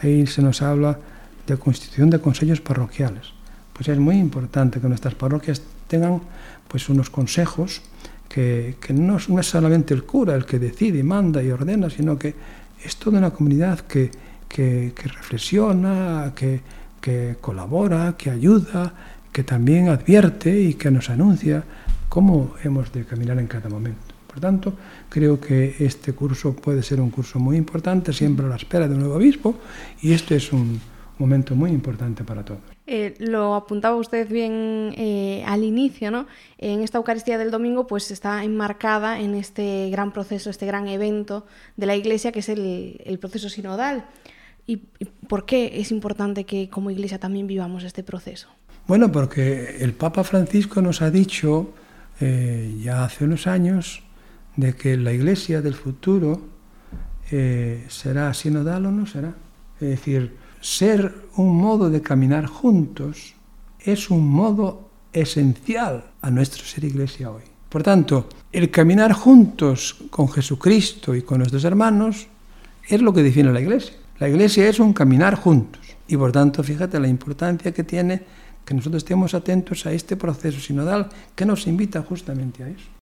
Ahí 0.00 0.26
se 0.26 0.40
nos 0.40 0.62
habla 0.62 0.98
de 1.46 1.56
constitución 1.56 2.10
de 2.10 2.20
consejos 2.20 2.60
parroquiales. 2.60 3.32
Pues 3.72 3.88
es 3.88 3.98
muy 3.98 4.16
importante 4.16 4.80
que 4.80 4.88
nuestras 4.88 5.14
parroquias 5.14 5.60
tengan 5.88 6.20
pues 6.68 6.88
unos 6.88 7.10
consejos 7.10 7.82
que, 8.28 8.76
que 8.80 8.92
no, 8.92 9.18
no, 9.28 9.40
es 9.40 9.46
solamente 9.46 9.94
el 9.94 10.04
cura 10.04 10.34
el 10.34 10.46
que 10.46 10.58
decide, 10.58 11.02
manda 11.02 11.42
y 11.42 11.50
ordena, 11.50 11.90
sino 11.90 12.18
que 12.18 12.34
es 12.82 12.96
toda 12.96 13.18
una 13.18 13.30
comunidad 13.30 13.80
que, 13.80 14.10
que, 14.48 14.92
que 14.94 15.08
reflexiona, 15.08 16.32
que, 16.34 16.60
que 17.00 17.36
colabora, 17.40 18.14
que 18.16 18.30
ayuda, 18.30 18.94
que 19.32 19.42
también 19.42 19.88
advierte 19.88 20.60
y 20.60 20.74
que 20.74 20.90
nos 20.90 21.10
anuncia 21.10 21.64
cómo 22.08 22.54
hemos 22.62 22.92
de 22.92 23.04
caminar 23.04 23.38
en 23.40 23.48
cada 23.48 23.68
momento. 23.68 24.03
Por 24.34 24.40
tanto, 24.40 24.72
creo 25.08 25.38
que 25.40 25.76
este 25.78 26.12
curso 26.12 26.56
puede 26.56 26.82
ser 26.82 27.00
un 27.00 27.10
curso 27.10 27.38
muy 27.38 27.56
importante, 27.56 28.12
siempre 28.12 28.44
a 28.44 28.48
la 28.48 28.56
espera 28.56 28.88
de 28.88 28.94
un 28.94 29.00
nuevo 29.02 29.14
obispo, 29.14 29.54
y 30.02 30.12
este 30.12 30.34
es 30.34 30.52
un 30.52 30.80
momento 31.20 31.54
muy 31.54 31.70
importante 31.70 32.24
para 32.24 32.44
todos. 32.44 32.58
Eh, 32.84 33.14
lo 33.20 33.54
apuntaba 33.54 33.94
usted 33.94 34.28
bien 34.28 34.92
eh, 34.96 35.44
al 35.46 35.62
inicio, 35.62 36.10
¿no? 36.10 36.26
En 36.58 36.82
esta 36.82 36.98
Eucaristía 36.98 37.38
del 37.38 37.52
domingo, 37.52 37.86
pues 37.86 38.10
está 38.10 38.42
enmarcada 38.42 39.20
en 39.20 39.36
este 39.36 39.88
gran 39.90 40.12
proceso, 40.12 40.50
este 40.50 40.66
gran 40.66 40.88
evento 40.88 41.46
de 41.76 41.86
la 41.86 41.94
Iglesia, 41.94 42.32
que 42.32 42.40
es 42.40 42.48
el, 42.48 43.00
el 43.04 43.20
proceso 43.20 43.48
sinodal. 43.48 44.04
¿Y, 44.66 44.82
¿Y 44.98 45.04
por 45.28 45.46
qué 45.46 45.78
es 45.80 45.92
importante 45.92 46.42
que 46.42 46.68
como 46.68 46.90
Iglesia 46.90 47.20
también 47.20 47.46
vivamos 47.46 47.84
este 47.84 48.02
proceso? 48.02 48.48
Bueno, 48.88 49.12
porque 49.12 49.76
el 49.78 49.92
Papa 49.92 50.24
Francisco 50.24 50.82
nos 50.82 51.02
ha 51.02 51.12
dicho 51.12 51.72
eh, 52.20 52.76
ya 52.82 53.04
hace 53.04 53.24
unos 53.24 53.46
años 53.46 54.03
de 54.56 54.74
que 54.74 54.96
la 54.96 55.12
Iglesia 55.12 55.60
del 55.60 55.74
futuro 55.74 56.40
eh, 57.30 57.84
será 57.88 58.32
sinodal 58.34 58.86
o 58.86 58.90
no 58.90 59.06
será. 59.06 59.34
Es 59.80 59.88
decir, 59.88 60.36
ser 60.60 61.14
un 61.36 61.56
modo 61.56 61.90
de 61.90 62.00
caminar 62.00 62.46
juntos 62.46 63.34
es 63.80 64.10
un 64.10 64.28
modo 64.28 64.88
esencial 65.12 66.04
a 66.22 66.30
nuestro 66.30 66.64
ser 66.64 66.84
iglesia 66.84 67.30
hoy. 67.30 67.42
Por 67.68 67.82
tanto, 67.82 68.28
el 68.52 68.70
caminar 68.70 69.12
juntos 69.12 69.96
con 70.10 70.28
Jesucristo 70.28 71.14
y 71.14 71.22
con 71.22 71.38
nuestros 71.38 71.64
hermanos 71.64 72.28
es 72.88 73.02
lo 73.02 73.12
que 73.12 73.22
define 73.22 73.52
la 73.52 73.60
iglesia. 73.60 73.94
La 74.18 74.28
iglesia 74.28 74.68
es 74.68 74.78
un 74.78 74.92
caminar 74.92 75.34
juntos. 75.34 75.82
Y 76.06 76.16
por 76.16 76.30
tanto, 76.32 76.62
fíjate 76.62 77.00
la 77.00 77.08
importancia 77.08 77.72
que 77.72 77.84
tiene 77.84 78.22
que 78.64 78.74
nosotros 78.74 79.02
estemos 79.02 79.34
atentos 79.34 79.84
a 79.86 79.92
este 79.92 80.16
proceso 80.16 80.60
sinodal 80.60 81.08
que 81.34 81.44
nos 81.44 81.66
invita 81.66 82.02
justamente 82.02 82.62
a 82.62 82.68
eso. 82.68 82.93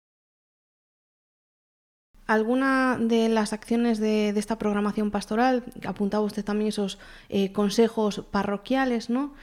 ¿Alguna 2.25 2.97
de 2.99 3.27
las 3.27 3.51
acciones 3.51 3.99
de, 3.99 4.31
de, 4.31 4.39
esta 4.39 4.57
programación 4.57 5.11
pastoral, 5.11 5.63
apuntaba 5.85 6.23
usted 6.23 6.45
también 6.45 6.69
esos 6.69 6.97
eh, 7.27 7.51
consejos 7.51 8.23
parroquiales, 8.31 9.09
¿no? 9.09 9.33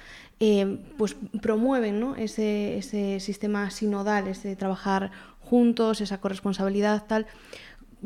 Eh, 0.42 0.78
pues 0.96 1.16
promueven 1.42 2.00
¿no? 2.00 2.16
ese, 2.16 2.78
ese, 2.78 3.20
sistema 3.20 3.70
sinodal, 3.70 4.26
ese 4.26 4.56
trabajar 4.56 5.10
juntos, 5.40 6.00
esa 6.00 6.18
corresponsabilidad 6.18 7.04
tal. 7.06 7.26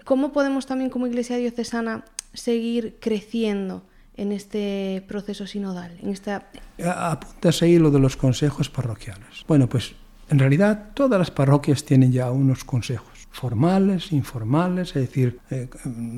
¿Cómo 0.05 0.33
podemos 0.33 0.67
también 0.67 0.91
como 0.91 1.07
Iglesia 1.07 1.37
diocesana 1.37 2.05
seguir 2.33 2.97
creciendo 3.01 3.85
en 4.17 4.33
este 4.33 5.05
proceso 5.07 5.47
sinodal? 5.47 5.97
En 6.03 6.11
esta... 6.11 6.49
Apuntas 6.85 7.63
ahí 7.63 7.79
lo 7.79 7.93
de 7.93 8.01
los 8.01 8.17
consejos 8.17 8.69
parroquiales. 8.69 9.45
Bueno, 9.47 9.69
pues 9.69 9.95
en 10.29 10.41
realidad 10.41 10.91
todas 10.95 11.21
las 11.21 11.31
parroquias 11.31 11.85
tienen 11.85 12.11
ya 12.11 12.33
unos 12.33 12.65
consejos 12.65 13.14
formales, 13.35 14.13
informales, 14.13 14.91
es 14.91 15.09
decir, 15.09 15.41
eh, 15.51 15.69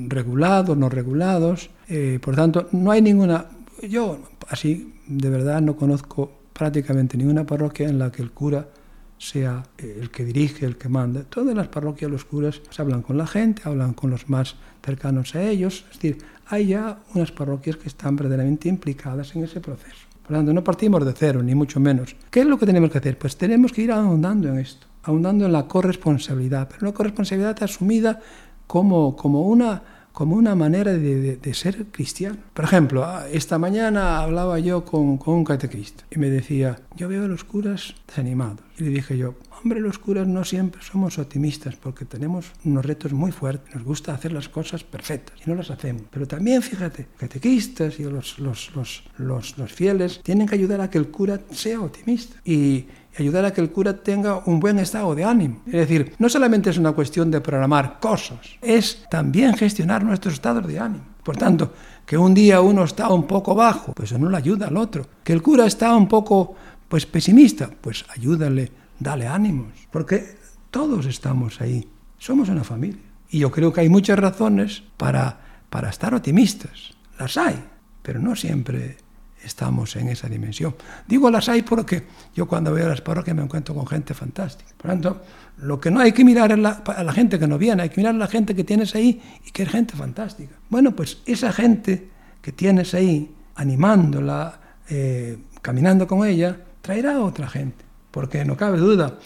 regulados, 0.07 0.77
no 0.77 0.87
regulados. 0.87 1.71
Eh, 1.89 2.19
por 2.21 2.35
tanto, 2.35 2.69
no 2.71 2.91
hay 2.91 3.01
ninguna... 3.01 3.47
Yo 3.81 4.19
así, 4.49 4.93
de 5.07 5.29
verdad, 5.31 5.59
no 5.61 5.75
conozco 5.75 6.31
prácticamente 6.53 7.17
ninguna 7.17 7.43
parroquia 7.43 7.89
en 7.89 7.97
la 7.97 8.11
que 8.11 8.21
el 8.21 8.31
cura 8.31 8.69
sea 9.17 9.63
el 9.79 10.11
que 10.11 10.25
dirige, 10.25 10.67
el 10.67 10.77
que 10.77 10.89
manda. 10.89 11.23
Todas 11.23 11.55
las 11.55 11.69
parroquias, 11.69 12.11
los 12.11 12.23
curas 12.23 12.59
pues, 12.59 12.79
hablan 12.79 13.01
con 13.01 13.17
la 13.17 13.25
gente, 13.25 13.63
hablan 13.65 13.93
con 13.93 14.11
los 14.11 14.29
más 14.29 14.55
cercanos 14.85 15.33
a 15.33 15.41
ellos. 15.41 15.85
Es 15.89 15.99
decir, 15.99 16.19
hay 16.45 16.67
ya 16.67 16.99
unas 17.15 17.31
parroquias 17.31 17.77
que 17.77 17.87
están 17.87 18.15
verdaderamente 18.15 18.69
implicadas 18.69 19.35
en 19.35 19.43
ese 19.43 19.59
proceso. 19.59 20.05
Por 20.21 20.33
lo 20.33 20.37
tanto, 20.37 20.53
no 20.53 20.63
partimos 20.63 21.03
de 21.03 21.13
cero, 21.13 21.41
ni 21.41 21.55
mucho 21.55 21.79
menos. 21.79 22.15
¿Qué 22.29 22.41
es 22.41 22.45
lo 22.45 22.59
que 22.59 22.67
tenemos 22.67 22.91
que 22.91 22.99
hacer? 22.99 23.17
Pues 23.17 23.35
tenemos 23.37 23.71
que 23.71 23.81
ir 23.81 23.91
ahondando 23.91 24.49
en 24.49 24.59
esto 24.59 24.86
ahondando 25.07 25.45
en 25.45 25.53
la 25.53 25.67
corresponsabilidad, 25.67 26.67
pero 26.67 26.87
una 26.87 26.93
corresponsabilidad 26.93 27.63
asumida 27.63 28.19
como, 28.67 29.15
como, 29.15 29.43
una, 29.43 29.81
como 30.11 30.35
una 30.35 30.53
manera 30.53 30.91
de, 30.91 31.21
de, 31.21 31.37
de, 31.37 31.53
ser 31.53 31.85
cristiano. 31.85 32.37
Por 32.53 32.65
ejemplo, 32.65 33.05
ah, 33.05 33.25
esta 33.31 33.57
mañana 33.57 34.19
hablaba 34.19 34.59
yo 34.59 34.83
con, 34.83 35.17
con 35.17 35.35
un 35.35 35.43
catequista 35.45 36.03
y 36.11 36.19
me 36.19 36.29
decía, 36.29 36.79
yo 36.97 37.07
veo 37.07 37.23
a 37.23 37.27
los 37.27 37.45
curas 37.45 37.95
desanimados. 38.05 38.59
Y 38.77 38.83
le 38.83 38.89
dije 38.89 39.17
yo, 39.17 39.35
hombre, 39.63 39.79
los 39.79 39.97
curas 39.97 40.27
no 40.27 40.43
siempre 40.43 40.81
somos 40.81 41.17
optimistas 41.17 41.75
porque 41.77 42.03
tenemos 42.03 42.51
unos 42.65 42.85
retos 42.85 43.13
muy 43.13 43.31
fuertes. 43.31 43.73
Nos 43.73 43.83
gusta 43.83 44.13
hacer 44.13 44.33
las 44.33 44.49
cosas 44.49 44.83
perfectas 44.83 45.35
y 45.45 45.49
no 45.49 45.55
las 45.55 45.71
hacemos. 45.71 46.03
Pero 46.11 46.27
también, 46.27 46.61
fíjate, 46.61 47.07
catequistas 47.17 47.99
y 47.99 48.03
los, 48.03 48.39
los, 48.39 48.71
los, 48.75 49.57
los, 49.57 49.71
fieles 49.71 50.21
tienen 50.21 50.47
que 50.47 50.55
ayudar 50.55 50.81
a 50.81 50.89
que 50.89 50.97
el 50.97 51.07
cura 51.07 51.39
sea 51.51 51.79
optimista. 51.79 52.35
Y, 52.43 52.85
ayudar 53.17 53.45
a 53.45 53.53
que 53.53 53.61
el 53.61 53.71
cura 53.71 53.93
tenga 54.01 54.43
un 54.45 54.59
buen 54.59 54.79
estado 54.79 55.13
de 55.15 55.23
ánimo. 55.23 55.61
Es 55.65 55.73
decir, 55.73 56.13
no 56.19 56.29
solamente 56.29 56.69
es 56.69 56.77
una 56.77 56.91
cuestión 56.91 57.31
de 57.31 57.41
programar 57.41 57.99
cosas, 57.99 58.39
es 58.61 59.05
también 59.09 59.55
gestionar 59.55 60.03
nuestros 60.03 60.35
estados 60.35 60.65
de 60.67 60.79
ánimo. 60.79 61.03
Por 61.23 61.35
tanto, 61.35 61.73
que 62.05 62.17
un 62.17 62.33
día 62.33 62.61
uno 62.61 62.83
está 62.83 63.09
un 63.09 63.27
poco 63.27 63.53
bajo, 63.53 63.93
pues 63.93 64.11
eso 64.11 64.19
no 64.19 64.29
le 64.29 64.37
ayuda 64.37 64.67
al 64.67 64.77
otro. 64.77 65.05
Que 65.23 65.33
el 65.33 65.41
cura 65.41 65.65
está 65.65 65.95
un 65.95 66.07
poco 66.07 66.55
pues 66.87 67.05
pesimista, 67.05 67.69
pues 67.81 68.05
ayúdale, 68.15 68.71
dale 68.97 69.27
ánimos, 69.27 69.73
porque 69.91 70.37
todos 70.71 71.05
estamos 71.05 71.59
ahí, 71.59 71.89
somos 72.17 72.49
una 72.49 72.63
familia. 72.63 73.01
Y 73.29 73.39
yo 73.39 73.51
creo 73.51 73.73
que 73.73 73.81
hay 73.81 73.89
muchas 73.89 74.17
razones 74.17 74.83
para, 74.95 75.37
para 75.69 75.89
estar 75.89 76.13
optimistas. 76.13 76.93
Las 77.19 77.35
hay, 77.35 77.61
pero 78.01 78.19
no 78.19 78.35
siempre 78.35 78.97
estamos 79.43 79.95
en 79.95 80.09
esa 80.09 80.27
dimensión. 80.27 80.75
Digo 81.07 81.29
las 81.29 81.49
hay 81.49 81.61
porque 81.61 82.03
yo 82.35 82.47
cuando 82.47 82.73
veo 82.73 82.87
las 82.87 83.01
parroquias 83.01 83.35
me 83.35 83.43
encuentro 83.43 83.73
con 83.75 83.87
gente 83.87 84.13
fantástica. 84.13 84.71
Por 84.77 84.87
lo 84.87 84.93
tanto, 84.93 85.21
lo 85.57 85.79
que 85.79 85.91
no 85.91 85.99
hay 85.99 86.11
que 86.11 86.23
mirar 86.23 86.51
es 86.51 86.59
la, 86.59 86.83
a 86.85 87.03
la 87.03 87.13
gente 87.13 87.39
que 87.39 87.47
no 87.47 87.57
viene, 87.57 87.83
hay 87.83 87.89
que 87.89 87.97
mirar 87.97 88.15
a 88.15 88.17
la 88.17 88.27
gente 88.27 88.55
que 88.55 88.63
tienes 88.63 88.95
ahí 88.95 89.21
y 89.45 89.51
que 89.51 89.63
es 89.63 89.69
gente 89.69 89.95
fantástica. 89.95 90.55
Bueno, 90.69 90.95
pues 90.95 91.19
esa 91.25 91.51
gente 91.51 92.09
que 92.41 92.51
tienes 92.51 92.93
ahí, 92.93 93.33
animándola, 93.55 94.59
eh, 94.89 95.37
caminando 95.61 96.07
con 96.07 96.25
ella, 96.25 96.57
traerá 96.81 97.15
a 97.15 97.21
otra 97.21 97.47
gente. 97.47 97.85
Porque 98.11 98.45
no 98.45 98.57
cabe 98.57 98.77
duda, 98.77 99.19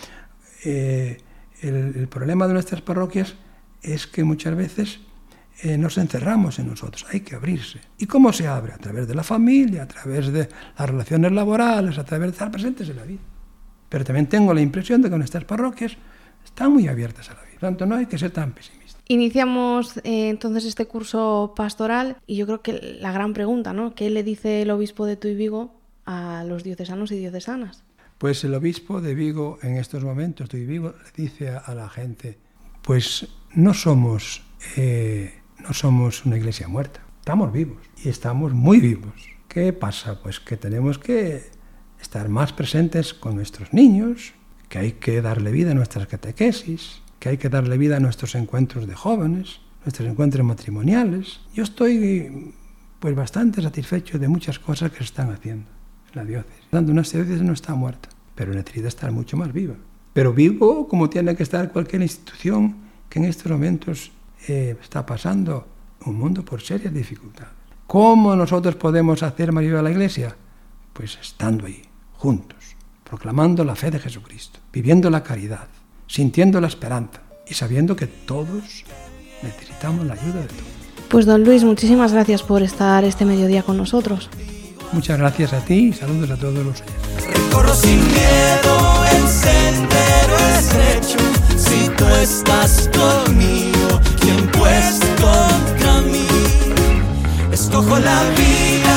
eh, 0.65 1.18
el, 1.62 1.94
el 1.96 2.08
problema 2.08 2.48
de 2.48 2.53
nuestras 2.53 2.82
parroquias 2.82 3.36
es 3.82 4.08
que 4.08 4.24
muchas 4.24 4.56
veces 4.56 5.00
eh, 5.63 5.77
nos 5.77 5.98
encerramos 6.00 6.58
en 6.58 6.68
nosotros, 6.68 7.06
hay 7.12 7.20
que 7.20 7.36
abrirse. 7.36 7.80
¿Y 8.00 8.08
cómo 8.08 8.34
se 8.34 8.48
abre? 8.48 8.74
A 8.74 8.77
través 8.77 9.08
de 9.08 9.13
la 9.13 9.24
familia, 9.24 9.84
a 9.84 9.88
través 9.88 10.32
de 10.32 10.50
las 10.77 10.89
relaciones 10.89 11.32
laborales, 11.32 12.00
a 12.00 12.03
través 12.03 12.30
de 12.30 12.32
estar 12.32 12.50
presentes 12.50 12.89
en 12.89 12.96
la 12.96 13.03
vida. 13.03 13.22
Pero 13.88 14.03
también 14.03 14.27
tengo 14.27 14.53
la 14.56 14.62
impresión 14.62 15.03
de 15.03 15.10
que 15.12 15.18
nuestras 15.18 15.44
parroquias 15.44 15.98
están 16.44 16.74
muy 16.74 16.88
abiertas 16.88 17.30
a 17.30 17.36
la 17.36 17.41
vida. 17.41 17.51
Por 17.51 17.60
tanto, 17.60 17.86
no 17.86 17.96
hay 17.96 18.08
que 18.08 18.18
ser 18.18 18.32
tan 18.32 18.53
pesimistas. 18.53 19.03
Iniciamos 19.08 19.98
eh, 19.98 20.30
entonces 20.30 20.65
este 20.65 20.88
curso 20.88 21.53
pastoral 21.56 22.18
y 22.25 22.38
yo 22.38 22.48
creo 22.48 22.62
que 22.62 22.98
la 23.00 23.12
gran 23.12 23.34
pregunta, 23.34 23.72
¿no? 23.72 23.94
¿Qué 23.94 24.10
le 24.10 24.24
dice 24.24 24.63
el 24.63 24.72
obispo 24.72 25.06
de 25.06 25.15
Tuy 25.15 25.36
Vigo 25.36 25.75
a 26.06 26.44
los 26.44 26.63
diocesanos 26.63 27.12
y 27.12 27.20
diocesanas? 27.20 27.84
Pues 28.18 28.44
el 28.44 28.56
obispo 28.56 29.00
de 29.00 29.13
Vigo 29.13 29.60
en 29.62 29.77
estos 29.77 30.03
momentos, 30.03 30.50
Tuy 30.50 30.65
Vigo, 30.65 30.96
le 31.03 31.24
dice 31.24 31.50
a, 31.50 31.58
a 31.60 31.75
la 31.75 31.88
gente, 31.88 32.39
pues 32.82 33.27
no 33.53 33.75
somos... 33.75 34.44
Eh, 34.77 35.40
no 35.62 35.74
somos 35.74 36.25
una 36.25 36.38
iglesia 36.38 36.68
muerta, 36.68 37.01
estamos 37.20 37.51
vivos 37.51 37.77
y 38.03 38.10
estamos 38.10 38.53
muy 38.53 38.80
vivos. 38.80 39.13
¿Qué 39.48 39.74
pasa? 39.74 40.22
Pues 40.22 40.39
que 40.39 40.58
tenemos 40.58 40.98
que 40.98 41.50
estar 42.01 42.30
más 42.30 42.53
presentes 42.53 43.13
con 43.13 43.36
nuestros 43.36 43.74
niños, 43.74 44.34
que 44.70 44.80
hay 44.80 44.91
que 44.94 45.22
darle 45.22 45.51
vida 45.51 45.72
a 45.72 45.74
nuestras 45.74 46.08
catequesis, 46.08 47.01
que 47.20 47.30
hay 47.30 47.38
que 47.38 47.50
darle 47.50 47.77
vida 47.77 47.98
a 47.98 48.00
nuestros 48.00 48.36
encuentros 48.36 48.88
de 48.88 48.96
jóvenes, 48.96 49.60
nuestros 49.86 50.10
encuentros 50.10 50.46
matrimoniales. 50.46 51.41
Yo 51.53 51.63
estoy 51.63 52.53
pues 53.00 53.15
bastante 53.15 53.62
satisfecho 53.62 54.20
de 54.20 54.27
muchas 54.27 54.60
cosas 54.60 54.91
que 54.91 55.00
se 55.00 55.06
están 55.06 55.32
haciendo 55.32 55.70
en 56.12 56.15
la 56.15 56.25
diócesis. 56.25 56.65
Dando 56.72 56.91
una 56.91 57.01
diócesis 57.01 57.41
no 57.41 57.53
está 57.53 57.75
muerta, 57.75 58.10
pero 58.36 58.53
necesita 58.53 58.88
estar 58.88 59.12
mucho 59.12 59.38
más 59.38 59.51
viva. 59.51 59.75
Pero 60.13 60.34
vivo 60.34 60.88
como 60.88 61.10
tiene 61.10 61.36
que 61.36 61.44
estar 61.44 61.72
cualquier 61.72 62.01
institución 62.01 62.77
que 63.10 63.20
en 63.20 63.25
estos 63.25 63.51
momentos 63.51 64.12
eh, 64.48 64.77
está 64.81 65.05
pasando 65.05 65.67
un 66.05 66.15
mundo 66.15 66.43
por 66.43 66.62
serias 66.62 66.93
dificultades. 66.93 67.53
¿Cómo 67.88 68.36
nosotros 68.36 68.75
podemos 68.75 69.21
hacer 69.24 69.51
más 69.51 69.63
viva 69.63 69.81
la 69.81 69.91
Iglesia? 69.91 70.36
Pues 70.93 71.17
estando 71.21 71.65
ahí, 71.65 71.81
juntos, 72.13 72.77
proclamando 73.03 73.63
la 73.65 73.75
fe 73.75 73.91
de 73.91 74.00
Jesucristo, 74.00 74.60
viviendo 74.71 75.10
la 75.10 75.24
caridad, 75.24 75.67
sintiendo 76.07 76.62
la 76.62 76.67
esperanza 76.67 77.21
y 77.48 77.53
sabiendo 77.53 77.95
que 77.95 78.07
todos 78.07 78.86
necesitamos 79.43 80.05
la 80.05 80.13
ayuda 80.13 80.41
de 80.41 80.48
todos. 80.48 80.81
Pues 81.10 81.25
don 81.25 81.43
Luis, 81.43 81.65
muchísimas 81.65 82.13
gracias 82.13 82.43
por 82.43 82.63
estar 82.63 83.03
este 83.03 83.25
mediodía 83.25 83.63
con 83.63 83.75
nosotros. 83.75 84.29
Muchas 84.93 85.17
gracias 85.17 85.51
a 85.53 85.60
ti 85.60 85.89
y 85.89 85.93
saludos 85.93 86.29
a 86.29 86.38
todos 86.38 86.65
los 86.65 86.83
Recorro 87.27 87.74
sin 87.74 87.98
miedo 87.98 89.05
el 89.12 89.27
sendero 89.27 90.38
estrecho. 90.57 91.17
Si 91.57 91.89
tú 91.98 92.05
estás 92.21 92.89
conmigo, 92.93 93.81
¿quién 94.19 94.48
pues 94.57 95.00
contra 95.19 96.01
mí? 96.01 96.27
Escojo 97.51 98.00
la 98.00 98.21
vida 98.38 98.90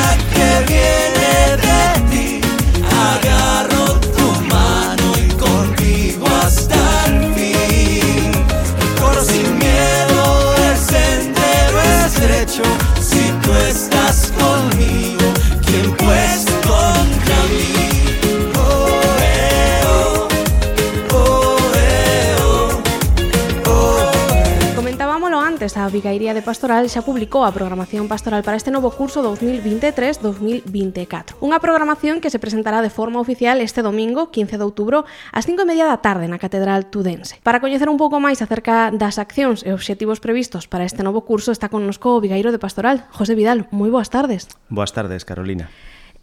A 25.84 25.90
Vigaría 25.90 26.32
de 26.32 26.40
Pastoral 26.40 26.88
xa 26.88 27.04
publicou 27.04 27.44
a 27.44 27.52
programación 27.52 28.08
pastoral 28.08 28.40
para 28.40 28.56
este 28.56 28.72
novo 28.72 28.88
curso 28.88 29.20
2023-2024. 29.20 31.36
Unha 31.44 31.60
programación 31.60 32.24
que 32.24 32.32
se 32.32 32.40
presentará 32.40 32.80
de 32.80 32.88
forma 32.88 33.20
oficial 33.20 33.60
este 33.60 33.84
domingo, 33.84 34.32
15 34.32 34.56
de 34.56 34.64
outubro, 34.64 35.04
ás 35.28 35.44
5 35.44 35.60
e 35.60 35.68
media 35.68 35.84
da 35.84 36.00
tarde 36.00 36.24
na 36.24 36.40
Catedral 36.40 36.88
Tudense. 36.88 37.36
Para 37.44 37.60
coñecer 37.60 37.92
un 37.92 38.00
pouco 38.00 38.16
máis 38.16 38.40
acerca 38.40 38.88
das 38.96 39.20
accións 39.20 39.60
e 39.60 39.76
obxectivos 39.76 40.24
previstos 40.24 40.64
para 40.64 40.88
este 40.88 41.04
novo 41.04 41.28
curso 41.28 41.52
está 41.52 41.68
connosco 41.68 42.16
o 42.16 42.22
Vigairo 42.24 42.48
de 42.48 42.56
Pastoral, 42.56 43.04
José 43.12 43.36
Vidal. 43.36 43.68
Moi 43.68 43.92
boas 43.92 44.08
tardes. 44.08 44.48
Boas 44.72 44.96
tardes, 44.96 45.28
Carolina. 45.28 45.68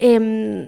Eh, 0.02 0.18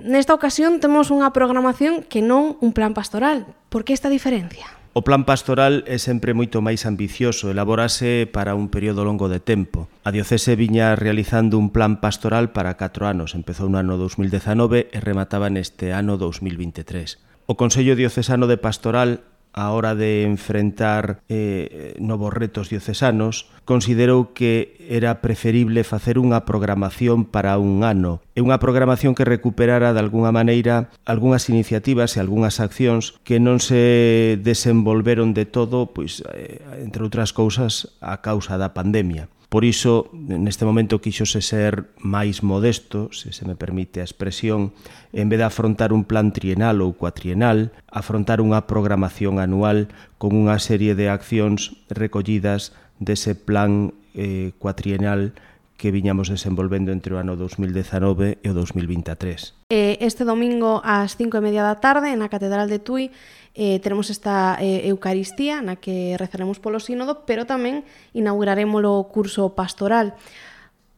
nesta 0.05 0.37
ocasión 0.37 0.77
temos 0.77 1.09
unha 1.09 1.33
programación 1.33 2.05
que 2.05 2.21
non 2.21 2.61
un 2.61 2.77
plan 2.77 2.93
pastoral. 2.93 3.49
Por 3.73 3.89
que 3.89 3.97
esta 3.97 4.13
diferencia? 4.13 4.82
O 4.95 5.01
plan 5.01 5.25
pastoral 5.25 5.81
é 5.89 5.97
sempre 5.97 6.37
moito 6.37 6.61
máis 6.61 6.85
ambicioso, 6.85 7.49
elaborase 7.49 8.29
para 8.29 8.53
un 8.53 8.69
período 8.69 9.01
longo 9.01 9.25
de 9.25 9.41
tempo. 9.41 9.89
A 10.05 10.13
diocese 10.13 10.53
viña 10.53 10.93
realizando 10.93 11.57
un 11.57 11.73
plan 11.73 11.97
pastoral 11.97 12.53
para 12.53 12.77
4 12.77 13.09
anos, 13.09 13.33
empezou 13.33 13.73
no 13.73 13.81
ano 13.81 13.97
2019 13.97 14.93
e 14.93 14.97
remataba 15.01 15.49
neste 15.49 15.97
ano 15.97 16.21
2023. 16.21 17.17
O 17.49 17.57
Consello 17.57 17.97
Diocesano 17.97 18.45
de 18.45 18.61
Pastoral 18.61 19.25
á 19.53 19.69
hora 19.71 19.93
de 19.93 20.25
enfrentar 20.25 21.21
eh, 21.29 21.93
novos 22.01 22.33
retos 22.33 22.73
diocesanos, 22.73 23.53
considerou 23.63 24.33
que 24.33 24.75
era 24.89 25.21
preferible 25.21 25.85
facer 25.87 26.19
unha 26.19 26.43
programación 26.43 27.23
para 27.23 27.55
un 27.61 27.85
ano 27.85 28.19
e 28.35 28.41
unha 28.41 28.59
programación 28.59 29.13
que 29.13 29.23
recuperara 29.23 29.93
de 29.93 30.01
algunha 30.01 30.33
maneira 30.33 30.89
algunhas 31.07 31.47
iniciativas 31.47 32.17
e 32.17 32.19
algunhas 32.19 32.57
accións 32.59 33.15
que 33.21 33.37
non 33.37 33.61
se 33.61 34.35
desenvolveron 34.41 35.37
de 35.37 35.45
todo, 35.45 35.93
pois, 35.93 36.25
eh, 36.33 36.59
entre 36.81 37.05
outras 37.05 37.31
cousas, 37.31 37.93
a 38.01 38.19
causa 38.25 38.57
da 38.57 38.73
pandemia. 38.73 39.29
Por 39.53 39.65
iso, 39.65 40.09
neste 40.17 40.65
momento 40.65 40.97
quixose 40.97 41.37
ser 41.45 41.93
máis 42.01 42.41
modesto, 42.41 43.13
se 43.13 43.29
se 43.37 43.45
me 43.45 43.53
permite 43.53 44.01
a 44.01 44.07
expresión, 44.09 44.73
en 45.13 45.29
vez 45.29 45.37
de 45.37 45.45
afrontar 45.45 45.93
un 45.93 46.09
plan 46.09 46.33
trienal 46.33 46.81
ou 46.81 46.97
cuatrienal, 46.97 47.69
afrontar 47.85 48.41
unha 48.41 48.65
programación 48.65 49.37
anual 49.37 49.93
con 50.17 50.33
unha 50.33 50.57
serie 50.57 50.97
de 50.97 51.13
accións 51.13 51.77
recollidas 51.85 52.73
dese 52.97 53.37
plan 53.37 53.93
eh, 54.17 54.57
cuatrienal 54.57 55.37
que 55.77 55.93
viñamos 55.93 56.33
desenvolvendo 56.33 56.89
entre 56.89 57.13
o 57.13 57.21
ano 57.21 57.37
2019 57.37 58.41
e 58.41 58.47
o 58.49 58.57
2023. 58.57 59.69
Eh, 59.69 60.01
este 60.01 60.25
domingo 60.25 60.81
ás 60.81 61.13
5 61.13 61.29
e 61.37 61.45
media 61.45 61.61
da 61.61 61.77
tarde, 61.77 62.09
na 62.17 62.25
Catedral 62.25 62.73
de 62.73 62.81
Tui, 62.81 63.13
eh, 63.53 63.79
teremos 63.79 64.09
esta 64.09 64.57
eh, 64.59 64.89
Eucaristía 64.89 65.61
na 65.61 65.77
que 65.77 66.17
rezaremos 66.17 66.57
polo 66.57 66.81
sínodo, 66.81 67.21
pero 67.29 67.45
tamén 67.45 67.85
inauguraremos 68.17 68.81
o 68.81 69.05
curso 69.13 69.53
pastoral. 69.53 70.17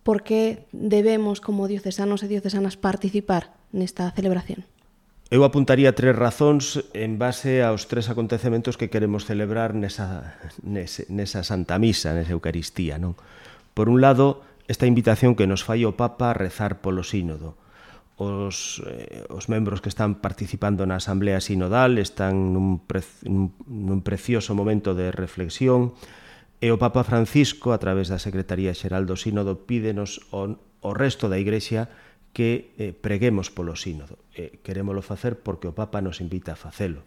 Por 0.08 0.24
que 0.24 0.70
debemos, 0.72 1.44
como 1.44 1.68
diocesanos 1.68 2.24
e 2.24 2.32
diocesanas, 2.32 2.80
participar 2.80 3.52
nesta 3.76 4.08
celebración? 4.16 4.64
Eu 5.34 5.44
apuntaría 5.44 5.98
tres 5.98 6.16
razóns 6.16 6.80
en 6.96 7.20
base 7.20 7.60
aos 7.66 7.92
tres 7.92 8.08
acontecementos 8.08 8.80
que 8.80 8.88
queremos 8.88 9.28
celebrar 9.28 9.76
nesa, 9.76 10.40
nese, 10.64 11.10
nesa 11.12 11.44
Santa 11.44 11.76
Misa, 11.76 12.16
nesa 12.16 12.32
Eucaristía. 12.32 12.96
Non? 12.96 13.20
Por 13.76 13.92
un 13.92 14.00
lado, 14.00 14.46
esta 14.72 14.88
invitación 14.88 15.36
que 15.36 15.50
nos 15.50 15.68
fai 15.68 15.84
o 15.84 16.00
Papa 16.00 16.32
a 16.32 16.38
rezar 16.38 16.80
polo 16.80 17.04
sínodo 17.04 17.60
os, 18.16 18.80
eh, 18.88 19.28
os 19.28 19.52
membros 19.52 19.84
que 19.84 19.92
están 19.92 20.24
participando 20.24 20.88
na 20.88 21.04
Asamblea 21.04 21.44
Sinodal 21.44 22.00
están 22.00 22.56
nun, 22.56 22.80
pre, 22.88 23.04
nun, 23.28 23.52
nun 23.68 24.00
precioso 24.08 24.56
momento 24.56 24.96
de 24.96 25.12
reflexión 25.12 25.92
e 26.64 26.72
o 26.72 26.80
Papa 26.80 27.04
Francisco, 27.04 27.76
a 27.76 27.80
través 27.84 28.08
da 28.08 28.18
Secretaría 28.18 28.72
Xeral 28.72 29.04
do 29.04 29.20
Sínodo, 29.20 29.68
pídenos 29.68 30.24
o, 30.32 30.56
o 30.80 30.92
resto 30.96 31.28
da 31.28 31.36
Igrexa 31.36 31.92
que 32.32 32.72
eh, 32.80 32.96
preguemos 32.96 33.52
polo 33.52 33.76
Sínodo. 33.76 34.16
Eh, 34.32 34.64
querémoslo 34.64 35.04
facer 35.04 35.40
porque 35.44 35.68
o 35.68 35.76
Papa 35.76 36.00
nos 36.00 36.24
invita 36.24 36.56
a 36.56 36.60
facelo. 36.60 37.04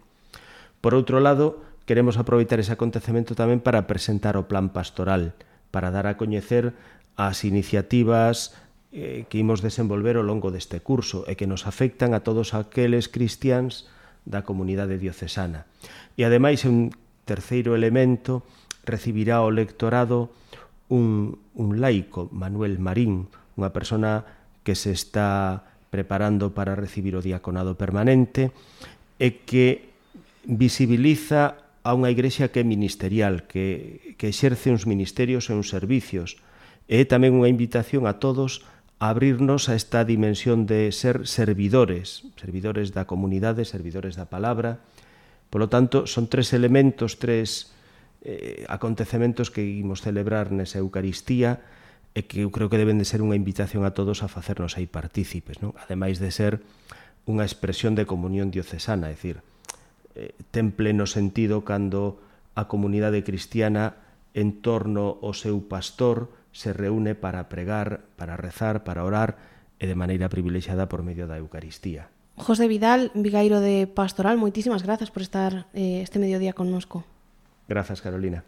Por 0.77 0.93
outro 0.93 1.17
lado, 1.17 1.65
queremos 1.89 2.21
aproveitar 2.21 2.61
ese 2.61 2.77
acontecemento 2.77 3.33
tamén 3.33 3.65
para 3.65 3.89
presentar 3.89 4.37
o 4.37 4.45
plan 4.45 4.69
pastoral, 4.69 5.33
para 5.73 5.89
dar 5.89 6.05
a 6.05 6.21
coñecer 6.21 6.77
as 7.17 7.41
iniciativas, 7.41 8.53
eh, 8.91 9.25
que 9.29 9.37
imos 9.37 9.61
desenvolver 9.61 10.17
ao 10.17 10.25
longo 10.25 10.49
deste 10.49 10.81
curso 10.81 11.25
e 11.29 11.37
que 11.37 11.45
nos 11.45 11.69
afectan 11.69 12.17
a 12.17 12.25
todos 12.25 12.57
aqueles 12.57 13.07
cristiáns 13.09 13.85
da 14.25 14.41
comunidade 14.41 14.97
diocesana. 14.97 15.69
E 16.17 16.25
ademais, 16.25 16.65
un 16.65 16.93
terceiro 17.25 17.77
elemento, 17.77 18.41
recibirá 18.85 19.45
o 19.45 19.53
lectorado 19.53 20.33
un, 20.89 21.37
un 21.53 21.77
laico, 21.77 22.27
Manuel 22.33 22.81
Marín, 22.81 23.29
unha 23.53 23.69
persona 23.69 24.25
que 24.65 24.73
se 24.73 24.89
está 24.89 25.69
preparando 25.93 26.53
para 26.53 26.73
recibir 26.73 27.13
o 27.13 27.25
diaconado 27.25 27.77
permanente 27.77 28.49
e 29.21 29.45
que 29.45 29.93
visibiliza 30.45 31.69
a 31.85 31.93
unha 31.93 32.09
igrexa 32.09 32.49
que 32.49 32.61
é 32.61 32.65
ministerial, 32.65 33.45
que, 33.45 34.17
que 34.17 34.29
exerce 34.29 34.73
uns 34.73 34.89
ministerios 34.89 35.49
e 35.49 35.55
uns 35.55 35.69
servicios. 35.69 36.41
E 36.89 37.01
é 37.01 37.05
tamén 37.05 37.37
unha 37.37 37.49
invitación 37.49 38.09
a 38.09 38.17
todos 38.17 38.65
abrirnos 38.99 39.71
a 39.71 39.75
esta 39.75 40.03
dimensión 40.03 40.67
de 40.67 40.91
ser 40.91 41.23
servidores, 41.23 42.27
servidores 42.35 42.91
da 42.91 43.07
comunidade, 43.07 43.63
servidores 43.63 44.19
da 44.19 44.27
palabra. 44.27 44.83
Por 45.47 45.63
lo 45.63 45.71
tanto, 45.71 46.03
son 46.03 46.27
tres 46.27 46.51
elementos, 46.51 47.15
tres 47.15 47.71
eh, 48.21 48.67
acontecementos 48.67 49.49
que 49.55 49.63
imos 49.63 50.03
celebrar 50.03 50.51
nesa 50.51 50.83
Eucaristía 50.83 51.63
e 52.11 52.27
que 52.27 52.43
eu 52.43 52.51
creo 52.51 52.67
que 52.67 52.81
deben 52.81 52.99
de 52.99 53.07
ser 53.07 53.23
unha 53.23 53.39
invitación 53.39 53.87
a 53.87 53.95
todos 53.95 54.19
a 54.19 54.27
facernos 54.27 54.75
aí 54.75 54.91
partícipes, 54.91 55.63
non? 55.63 55.71
ademais 55.79 56.19
de 56.19 56.35
ser 56.35 56.59
unha 57.23 57.47
expresión 57.47 57.95
de 57.95 58.03
comunión 58.03 58.51
diocesana, 58.51 59.07
é 59.07 59.15
dicir, 59.15 59.39
eh, 60.19 60.35
ten 60.51 60.75
pleno 60.75 61.07
sentido 61.07 61.63
cando 61.63 62.19
a 62.59 62.67
comunidade 62.67 63.23
cristiana 63.23 63.95
en 64.35 64.59
torno 64.59 65.23
ao 65.23 65.31
seu 65.31 65.63
pastor 65.63 66.27
se 66.51 66.73
reúne 66.73 67.15
para 67.15 67.49
pregar, 67.49 68.01
para 68.15 68.37
rezar, 68.37 68.83
para 68.83 69.03
orar 69.03 69.37
e 69.79 69.87
de 69.87 69.95
maneira 69.95 70.27
privilexiada 70.27 70.91
por 70.91 71.03
medio 71.03 71.27
da 71.27 71.39
Eucaristía. 71.39 72.11
José 72.35 72.67
Vidal, 72.67 73.11
Vigairo 73.15 73.59
de 73.59 73.87
Pastoral, 73.87 74.37
moitísimas 74.37 74.83
grazas 74.83 75.11
por 75.11 75.23
estar 75.23 75.67
eh, 75.73 76.01
este 76.03 76.19
mediodía 76.19 76.53
connosco. 76.53 77.03
Grazas, 77.67 78.01
Carolina. 78.01 78.43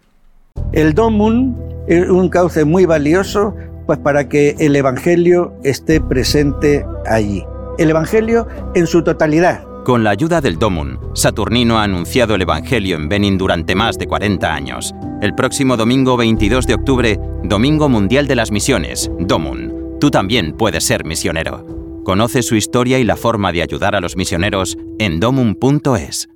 El 0.72 0.94
Domum 0.94 1.56
es 1.88 2.10
un 2.10 2.30
cauce 2.30 2.66
muy 2.66 2.86
valioso 2.86 3.56
pues 3.86 4.00
para 4.00 4.30
que 4.30 4.56
el 4.60 4.76
Evangelio 4.76 5.54
esté 5.64 6.00
presente 6.00 6.86
allí. 7.06 7.44
El 7.78 7.90
Evangelio 7.90 8.48
en 8.76 8.88
su 8.88 9.04
totalidad, 9.04 9.64
Con 9.84 10.04
la 10.04 10.12
ayuda 10.12 10.42
del 10.42 10.60
Domun, 10.60 11.00
Saturnino 11.16 11.80
ha 11.80 11.84
anunciado 11.84 12.36
el 12.36 12.44
Evangelio 12.44 12.96
en 12.96 13.10
Benin 13.10 13.38
durante 13.38 13.74
más 13.74 13.98
de 13.98 14.06
40 14.06 14.54
años. 14.54 14.94
El 15.22 15.36
próximo 15.36 15.78
domingo 15.78 16.18
22 16.18 16.66
de 16.66 16.74
octubre, 16.74 17.20
Domingo 17.44 17.88
Mundial 17.88 18.26
de 18.26 18.36
las 18.36 18.50
Misiones, 18.50 19.12
Domun. 19.20 20.00
Tú 20.00 20.10
también 20.10 20.54
puedes 20.54 20.84
ser 20.84 21.06
misionero. 21.06 22.02
Conoce 22.04 22.42
su 22.42 22.56
historia 22.56 22.98
y 22.98 23.04
la 23.04 23.16
forma 23.16 23.52
de 23.52 23.62
ayudar 23.62 23.96
a 23.96 24.02
los 24.02 24.16
misioneros 24.16 24.80
en 24.98 25.20
domun.es. 25.20 26.28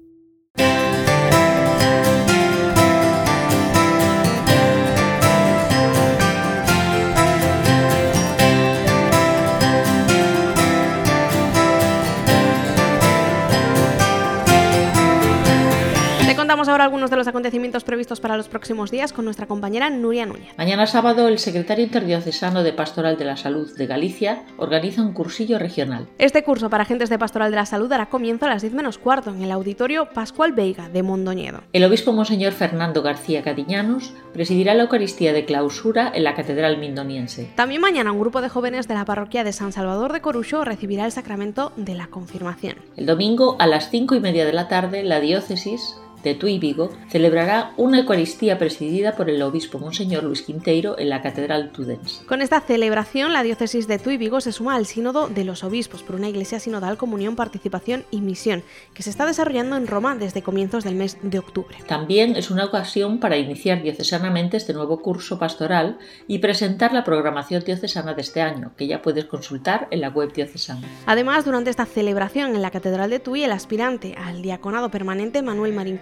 de 17.10 17.18
los 17.18 17.28
acontecimientos 17.28 17.84
previstos 17.84 18.20
para 18.20 18.38
los 18.38 18.48
próximos 18.48 18.91
días 18.91 19.13
con 19.13 19.26
nuestra 19.26 19.48
compañera 19.48 19.89
Nuria 19.89 20.26
Núñez. 20.26 20.54
Mañana 20.58 20.88
sábado, 20.88 21.28
el 21.28 21.39
secretario 21.39 21.86
interdiocesano 21.86 22.63
de 22.63 22.74
Pastoral 22.74 23.18
de 23.18 23.26
la 23.26 23.38
Salud 23.38 23.76
de 23.76 23.88
Galicia 23.88 24.44
organiza 24.58 25.02
un 25.02 25.13
cursillo 25.13 25.60
regional. 25.60 26.08
Este 26.18 26.44
curso 26.44 26.70
para 26.70 26.84
agentes 26.84 27.10
de 27.10 27.20
Pastoral 27.20 27.52
de 27.52 27.58
la 27.58 27.65
Salud 27.65 27.89
dará 27.89 28.08
comienzo 28.08 28.46
a 28.46 28.50
las 28.50 28.62
10 28.62 28.74
menos 28.74 28.98
cuarto 28.98 29.30
en 29.30 29.41
el 29.44 29.52
auditorio 29.52 30.10
Pascual 30.10 30.54
Veiga 30.54 30.89
de 30.89 31.04
Mondoñedo. 31.04 31.62
El 31.74 31.84
obispo 31.84 32.13
Monseñor 32.13 32.54
Fernando 32.54 33.02
García 33.02 33.44
Cadiñanos 33.44 34.13
presidirá 34.34 34.74
la 34.74 34.84
Eucaristía 34.84 35.34
de 35.34 35.46
clausura 35.46 36.12
en 36.13 36.24
la 36.24 36.36
Catedral 36.36 36.78
Mindoniense. 36.78 37.52
También 37.56 37.82
mañana 37.82 38.12
un 38.12 38.20
grupo 38.20 38.41
de 38.41 38.50
jóvenes 38.50 38.88
de 38.88 38.94
la 38.94 39.06
parroquia 39.06 39.44
de 39.44 39.54
San 39.54 39.72
Salvador 39.72 40.13
de 40.13 40.22
Corucho 40.22 40.63
recibirá 40.63 41.06
el 41.06 41.12
sacramento 41.12 41.72
de 41.76 41.96
la 41.96 42.08
confirmación. 42.08 42.76
El 42.96 43.06
domingo 43.06 43.56
a 43.60 43.68
las 43.68 43.89
5 43.89 44.15
y 44.15 44.20
media 44.20 44.46
de 44.46 44.54
la 44.54 44.68
tarde, 44.68 45.04
la 45.04 45.20
diócesis 45.20 45.96
de 46.26 46.34
Tui 46.34 46.58
Vigo 46.58 46.90
celebrará 47.08 47.72
una 47.78 48.00
Eucaristía 48.00 48.58
presidida 48.58 49.16
por 49.16 49.30
el 49.30 49.42
obispo 49.44 49.78
Monseñor 49.78 50.24
Luis 50.24 50.42
Quinteiro 50.42 50.98
en 50.98 51.10
la 51.10 51.22
Catedral 51.22 51.72
Tudens. 51.72 52.24
Con 52.28 52.42
esta 52.42 52.60
celebración, 52.62 53.32
la 53.32 53.44
diócesis 53.44 53.88
de 53.88 54.00
Tui 54.00 54.18
Vigo 54.18 54.42
se 54.42 54.52
suma 54.52 54.76
al 54.76 54.88
Sínodo 54.88 55.30
de 55.30 55.46
los 55.46 55.64
Obispos 55.64 56.02
por 56.02 56.16
una 56.16 56.28
iglesia 56.28 56.60
sinodal, 56.60 56.98
comunión, 56.98 57.36
participación 57.36 58.06
y 58.10 58.22
misión, 58.22 58.64
que 58.96 59.04
se 59.04 59.12
está 59.12 59.28
desarrollando 59.28 59.78
en 59.78 59.86
Roma 59.86 60.16
desde 60.16 60.42
comienzos 60.42 60.84
del 60.84 60.96
mes 60.96 61.18
de 61.22 61.38
octubre. 61.38 61.78
También 61.88 62.36
es 62.36 62.50
una 62.50 62.66
ocasión 62.66 63.20
para 63.20 63.38
iniciar 63.38 63.84
diocesanamente 63.84 64.58
este 64.58 64.74
nuevo 64.74 65.04
curso 65.04 65.38
pastoral 65.38 66.00
y 66.28 66.40
presentar 66.40 66.92
la 66.92 67.04
programación 67.04 67.64
diocesana 67.64 68.16
de 68.16 68.22
este 68.22 68.42
año, 68.42 68.72
que 68.76 68.88
ya 68.88 69.04
puedes 69.04 69.26
consultar 69.26 69.88
en 69.92 70.02
la 70.02 70.10
web 70.10 70.34
diocesana. 70.34 70.88
Además, 71.06 71.46
durante 71.46 71.70
esta 71.70 71.86
celebración 71.86 72.56
en 72.56 72.64
la 72.64 72.72
Catedral 72.72 73.12
de 73.12 73.20
Tui, 73.20 73.44
el 73.44 73.52
aspirante 73.52 74.16
al 74.18 74.42
diaconado 74.42 74.90
permanente 74.90 75.44
Manuel 75.44 75.74
Marín 75.74 75.98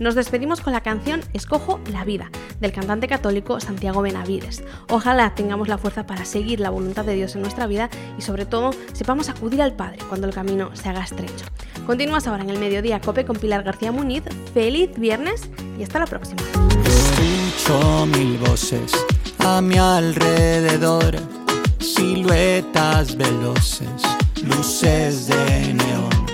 Nos 0.01 0.15
despedimos 0.15 0.61
con 0.61 0.75
la 0.75 0.83
canción 0.83 1.23
Escojo 1.33 1.81
la 1.91 2.05
vida 2.05 2.31
del 2.61 2.73
cantante 2.73 3.09
católico 3.09 3.59
Santiago 3.59 4.03
Benavides. 4.03 4.63
Ojalá 4.91 5.35
tengamos 5.35 5.69
la 5.69 5.79
fuerza 5.79 6.07
para 6.07 6.27
seguir 6.27 6.61
la 6.61 6.69
voluntad 6.69 7.07
de 7.07 7.15
Dios 7.15 7.35
en 7.37 7.41
nuestra 7.41 7.67
vida 7.67 7.89
y 8.19 8.21
sobre 8.21 8.45
todo 8.45 8.73
sepamos 8.93 9.31
acudir 9.31 9.63
al 9.63 9.73
Padre 9.73 10.01
cuando 10.11 10.27
el 10.27 10.35
camino 10.35 10.77
se 10.77 10.91
haga 10.91 11.05
estrecho. 11.05 11.47
Continúas 11.87 12.27
ahora 12.27 12.43
en 12.43 12.51
el 12.51 12.59
mediodía 12.59 13.01
Cope 13.01 13.25
con 13.25 13.37
Pilar 13.37 13.63
García 13.63 13.91
Muniz. 13.91 14.23
Feliz 14.53 14.89
Viernes 14.96 15.42
y 15.79 15.83
hasta 15.83 15.98
la 15.98 16.07
próxima. 16.07 16.40
Escucho 16.85 18.07
mil 18.07 18.38
voces 18.38 18.92
a 19.38 19.61
mi 19.61 19.76
alrededor, 19.76 21.16
siluetas 21.79 23.16
veloces, 23.16 24.03
luces 24.42 25.29
de 25.29 25.74
neón. 25.74 26.26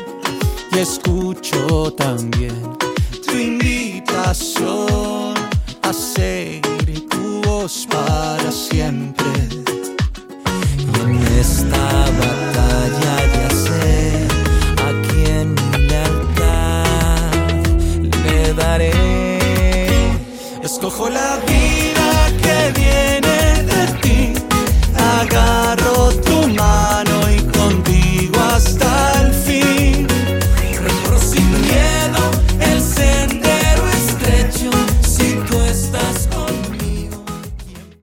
Y 0.73 0.79
escucho 0.79 1.93
también 1.93 2.77
tu 3.27 3.33
invitación 3.33 5.35
a 5.83 5.93
seguir 5.93 7.09
tu 7.09 7.43
voz 7.43 7.87
para 7.91 8.51
siempre. 8.51 9.27
Y 10.79 11.01
en 11.01 11.23
esta 11.39 12.07
batalla 12.21 13.17
ya 13.35 13.51
خلاقي 20.99 21.56